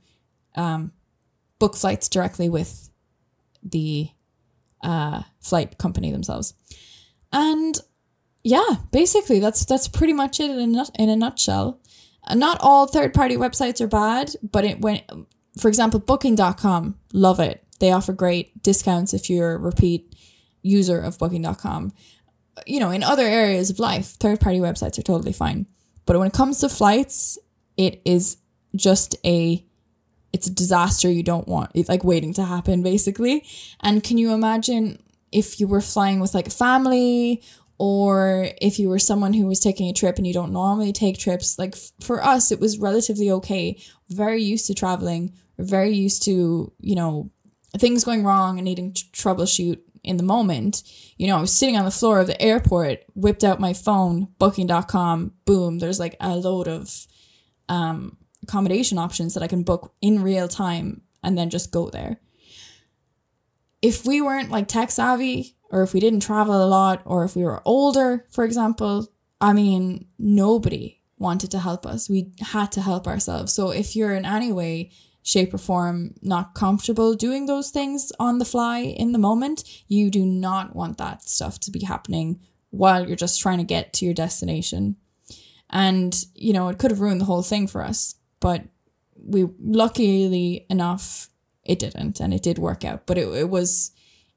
um, 0.55 0.93
book 1.59 1.75
flights 1.75 2.07
directly 2.07 2.49
with 2.49 2.89
the 3.63 4.09
uh, 4.83 5.23
flight 5.39 5.77
company 5.77 6.11
themselves. 6.11 6.53
And 7.33 7.79
yeah, 8.43 8.75
basically 8.91 9.39
that's 9.39 9.65
that's 9.65 9.87
pretty 9.87 10.13
much 10.13 10.39
it 10.39 10.49
in 10.49 10.75
a 10.75 10.85
in 10.97 11.09
a 11.09 11.15
nutshell. 11.15 11.80
Not 12.33 12.57
all 12.61 12.87
third 12.87 13.13
party 13.13 13.35
websites 13.35 13.81
are 13.81 13.87
bad, 13.87 14.35
but 14.43 14.63
it 14.63 14.81
when 14.81 15.01
for 15.57 15.67
example 15.67 15.99
booking.com, 15.99 16.97
love 17.13 17.39
it. 17.39 17.63
They 17.79 17.91
offer 17.91 18.13
great 18.13 18.61
discounts 18.61 19.13
if 19.13 19.29
you're 19.29 19.53
a 19.53 19.57
repeat 19.57 20.15
user 20.61 20.99
of 20.99 21.17
booking.com. 21.17 21.93
You 22.67 22.79
know, 22.79 22.91
in 22.91 23.03
other 23.03 23.25
areas 23.25 23.69
of 23.69 23.79
life, 23.79 24.07
third 24.07 24.39
party 24.39 24.59
websites 24.59 24.99
are 24.99 25.03
totally 25.03 25.33
fine. 25.33 25.65
But 26.05 26.17
when 26.17 26.27
it 26.27 26.33
comes 26.33 26.59
to 26.59 26.69
flights, 26.69 27.39
it 27.77 28.01
is 28.05 28.37
just 28.75 29.15
a 29.25 29.65
it's 30.33 30.47
a 30.47 30.53
disaster 30.53 31.11
you 31.11 31.23
don't 31.23 31.47
want 31.47 31.69
it's 31.73 31.89
like 31.89 32.05
waiting 32.05 32.33
to 32.33 32.45
happen 32.45 32.81
basically 32.81 33.45
and 33.81 34.01
can 34.01 34.17
you 34.17 34.33
imagine 34.33 34.97
if 35.31 35.59
you 35.59 35.67
were 35.67 35.81
flying 35.81 36.19
with 36.19 36.33
like 36.33 36.47
a 36.47 36.51
family 36.51 37.43
or 37.83 38.49
if 38.61 38.77
you 38.77 38.87
were 38.89 38.99
someone 38.99 39.33
who 39.33 39.47
was 39.47 39.59
taking 39.59 39.89
a 39.89 39.93
trip 39.93 40.17
and 40.17 40.27
you 40.27 40.33
don't 40.33 40.53
normally 40.53 40.93
take 40.93 41.17
trips 41.17 41.57
like 41.57 41.73
f- 41.73 41.91
for 41.99 42.23
us 42.23 42.51
it 42.51 42.59
was 42.59 42.77
relatively 42.77 43.31
okay 43.31 43.81
very 44.09 44.41
used 44.41 44.67
to 44.67 44.73
traveling 44.73 45.33
very 45.61 45.91
used 45.91 46.23
to, 46.23 46.71
you 46.79 46.95
know, 46.95 47.31
things 47.77 48.03
going 48.03 48.23
wrong 48.23 48.57
and 48.57 48.65
needing 48.65 48.93
to 48.93 49.03
troubleshoot 49.05 49.79
in 50.03 50.17
the 50.17 50.23
moment. 50.23 50.83
You 51.17 51.27
know, 51.27 51.37
I 51.37 51.41
was 51.41 51.53
sitting 51.53 51.77
on 51.77 51.85
the 51.85 51.91
floor 51.91 52.19
of 52.19 52.27
the 52.27 52.41
airport, 52.41 53.05
whipped 53.13 53.43
out 53.43 53.59
my 53.59 53.73
phone, 53.73 54.29
booking.com, 54.39 55.33
boom, 55.45 55.79
there's 55.79 55.99
like 55.99 56.17
a 56.19 56.35
load 56.35 56.67
of 56.67 57.07
um, 57.69 58.17
accommodation 58.43 58.97
options 58.97 59.33
that 59.33 59.43
I 59.43 59.47
can 59.47 59.63
book 59.63 59.93
in 60.01 60.21
real 60.21 60.47
time 60.47 61.01
and 61.23 61.37
then 61.37 61.49
just 61.49 61.71
go 61.71 61.89
there. 61.89 62.19
If 63.81 64.05
we 64.05 64.21
weren't 64.21 64.51
like 64.51 64.67
tech 64.67 64.91
savvy, 64.91 65.55
or 65.71 65.83
if 65.83 65.93
we 65.93 65.99
didn't 65.99 66.19
travel 66.19 66.63
a 66.63 66.67
lot, 66.67 67.01
or 67.05 67.23
if 67.23 67.35
we 67.35 67.43
were 67.43 67.61
older, 67.65 68.25
for 68.29 68.43
example, 68.43 69.11
I 69.39 69.53
mean, 69.53 70.07
nobody 70.19 71.01
wanted 71.17 71.51
to 71.51 71.59
help 71.59 71.85
us. 71.85 72.09
We 72.09 72.31
had 72.39 72.71
to 72.73 72.81
help 72.81 73.07
ourselves. 73.07 73.53
So 73.53 73.71
if 73.71 73.95
you're 73.95 74.13
in 74.13 74.25
any 74.25 74.51
way, 74.51 74.91
shape, 75.23 75.53
or 75.53 75.59
form 75.59 76.15
not 76.21 76.55
comfortable 76.55 77.13
doing 77.13 77.45
those 77.45 77.69
things 77.69 78.11
on 78.19 78.39
the 78.39 78.45
fly 78.45 78.79
in 78.79 79.11
the 79.11 79.19
moment, 79.19 79.63
you 79.87 80.09
do 80.09 80.25
not 80.25 80.75
want 80.75 80.97
that 80.97 81.21
stuff 81.23 81.59
to 81.59 81.71
be 81.71 81.85
happening 81.85 82.39
while 82.71 83.07
you're 83.07 83.15
just 83.15 83.39
trying 83.39 83.59
to 83.59 83.63
get 83.63 83.93
to 83.93 84.05
your 84.05 84.13
destination. 84.13 84.95
And, 85.69 86.25
you 86.33 86.53
know, 86.53 86.69
it 86.69 86.79
could 86.79 86.91
have 86.91 87.01
ruined 87.01 87.21
the 87.21 87.25
whole 87.25 87.43
thing 87.43 87.67
for 87.67 87.83
us. 87.83 88.15
But 88.39 88.63
we, 89.15 89.47
luckily 89.59 90.65
enough, 90.69 91.29
it 91.63 91.79
didn't. 91.79 92.19
And 92.19 92.33
it 92.33 92.41
did 92.41 92.57
work 92.57 92.83
out. 92.83 93.05
But 93.05 93.17
it, 93.17 93.27
it 93.27 93.49
was, 93.49 93.91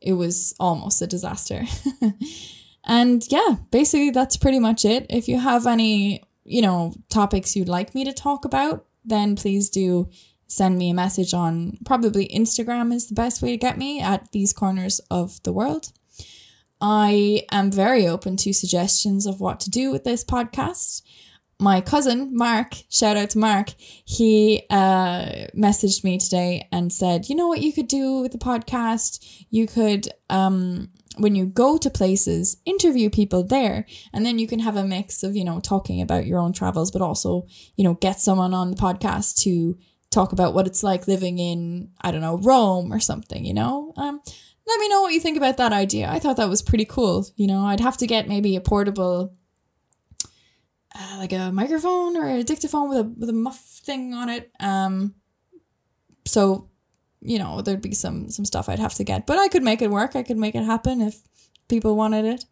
it 0.05 0.13
was 0.13 0.55
almost 0.61 1.01
a 1.03 1.07
disaster. 1.07 1.65
and 2.85 3.25
yeah, 3.31 3.57
basically 3.71 4.11
that's 4.11 4.37
pretty 4.37 4.59
much 4.59 4.85
it. 4.85 5.07
If 5.09 5.29
you 5.29 5.39
have 5.39 5.67
any, 5.67 6.23
you 6.45 6.61
know, 6.61 6.93
topics 7.09 7.57
you'd 7.57 7.69
like 7.69 7.95
me 7.95 8.05
to 8.05 8.13
talk 8.13 8.45
about, 8.45 8.85
then 9.05 9.35
please 9.35 9.71
do 9.71 10.11
send 10.47 10.77
me 10.77 10.91
a 10.91 10.95
message 10.95 11.33
on 11.33 11.79
probably 11.87 12.29
Instagram 12.29 12.93
is 12.93 13.09
the 13.09 13.15
best 13.15 13.41
way 13.41 13.51
to 13.51 13.57
get 13.57 13.79
me 13.79 14.01
at 14.01 14.31
these 14.33 14.53
corners 14.53 15.01
of 15.11 15.43
the 15.43 15.53
world. 15.53 15.91
I 16.81 17.45
am 17.51 17.71
very 17.71 18.07
open 18.07 18.37
to 18.39 18.53
suggestions 18.53 19.25
of 19.25 19.41
what 19.41 19.59
to 19.61 19.71
do 19.71 19.91
with 19.91 20.05
this 20.05 20.23
podcast. 20.23 21.01
My 21.61 21.81
cousin, 21.81 22.37
Mark, 22.37 22.75
shout 22.91 23.17
out 23.17 23.31
to 23.31 23.39
Mark, 23.39 23.71
he 23.79 24.65
uh, 24.71 25.27
messaged 25.57 26.03
me 26.03 26.19
today 26.19 26.69
and 26.73 26.93
said, 26.93 27.29
You 27.29 27.37
know 27.37 27.49
what 27.49 27.63
you 27.63 27.73
could 27.73 27.89
do 27.89 28.21
with 28.21 28.33
the 28.33 28.39
podcast? 28.39 29.45
You 29.51 29.67
could, 29.67 30.09
um, 30.29 30.91
when 31.17 31.37
you 31.37 31.47
go 31.47 31.79
to 31.79 31.91
places, 31.91 32.57
interview 32.65 33.09
people 33.09 33.45
there, 33.45 33.87
and 34.13 34.27
then 34.27 34.39
you 34.39 34.49
can 34.49 34.59
have 34.59 34.77
a 34.77 34.85
mix 34.85 35.23
of, 35.23 35.37
you 35.37 35.45
know, 35.45 35.61
talking 35.61 36.01
about 36.01 36.27
your 36.27 36.41
own 36.41 36.53
travels, 36.53 36.91
but 36.91 37.03
also, 37.03 37.47
you 37.77 37.85
know, 37.85 37.95
get 37.95 38.21
someone 38.21 38.53
on 38.53 38.71
the 38.71 38.77
podcast 38.77 39.41
to 39.43 39.79
talk 40.11 40.33
about 40.33 40.55
what 40.55 40.67
it's 40.67 40.83
like 40.83 41.09
living 41.09 41.39
in, 41.39 41.91
I 42.01 42.11
don't 42.11 42.21
know, 42.21 42.39
Rome 42.39 42.93
or 42.93 43.01
something, 43.01 43.45
you 43.45 43.55
know? 43.55 43.93
Um, 43.97 44.21
let 44.67 44.81
me 44.81 44.89
know 44.89 45.03
what 45.03 45.13
you 45.13 45.21
think 45.21 45.37
about 45.37 45.59
that 45.59 45.73
idea. 45.73 46.09
I 46.11 46.19
thought 46.19 46.37
that 46.39 46.49
was 46.49 46.63
pretty 46.63 46.85
cool. 46.85 47.27
You 47.37 47.47
know, 47.47 47.61
I'd 47.65 47.81
have 47.81 47.99
to 47.99 48.07
get 48.07 48.29
maybe 48.29 48.57
a 48.57 48.61
portable, 48.61 49.35
uh, 50.95 51.17
like 51.19 51.33
a 51.33 51.51
microphone 51.53 52.17
or 52.17 52.29
a 52.29 52.43
dictaphone 52.43 52.89
with 52.89 52.99
a 52.99 53.05
with 53.05 53.29
a 53.29 53.33
muff 53.33 53.59
thing 53.59 54.15
on 54.15 54.29
it. 54.29 54.51
Um, 54.61 55.15
so, 56.27 56.71
you 57.21 57.39
know, 57.39 57.61
there'd 57.61 57.83
be 57.83 57.95
some 57.95 58.31
some 58.31 58.45
stuff 58.45 58.69
I'd 58.69 58.79
have 58.79 58.95
to 58.95 59.05
get, 59.05 59.27
but 59.27 59.39
I 59.39 59.49
could 59.49 59.63
make 59.63 59.83
it 59.83 59.91
work. 59.91 60.17
I 60.17 60.23
could 60.23 60.39
make 60.39 60.55
it 60.55 60.65
happen 60.65 61.01
if 61.01 61.21
people 61.69 61.97
wanted 61.97 62.25
it. 62.25 62.45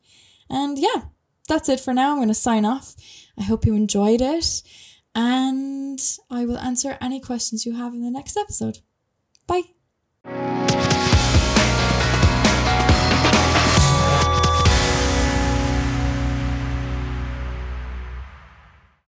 And 0.51 0.79
yeah, 0.79 1.05
that's 1.49 1.69
it 1.69 1.81
for 1.81 1.95
now. 1.95 2.11
I'm 2.11 2.19
going 2.19 2.29
to 2.29 2.35
sign 2.35 2.65
off. 2.65 2.95
I 3.39 3.43
hope 3.43 3.65
you 3.65 3.75
enjoyed 3.75 4.21
it, 4.21 4.63
and 5.15 6.01
I 6.31 6.45
will 6.45 6.59
answer 6.59 6.99
any 7.01 7.21
questions 7.21 7.65
you 7.65 7.75
have 7.77 7.95
in 7.95 8.03
the 8.03 8.11
next 8.11 8.37
episode. 8.37 8.81
Bye. 9.47 11.02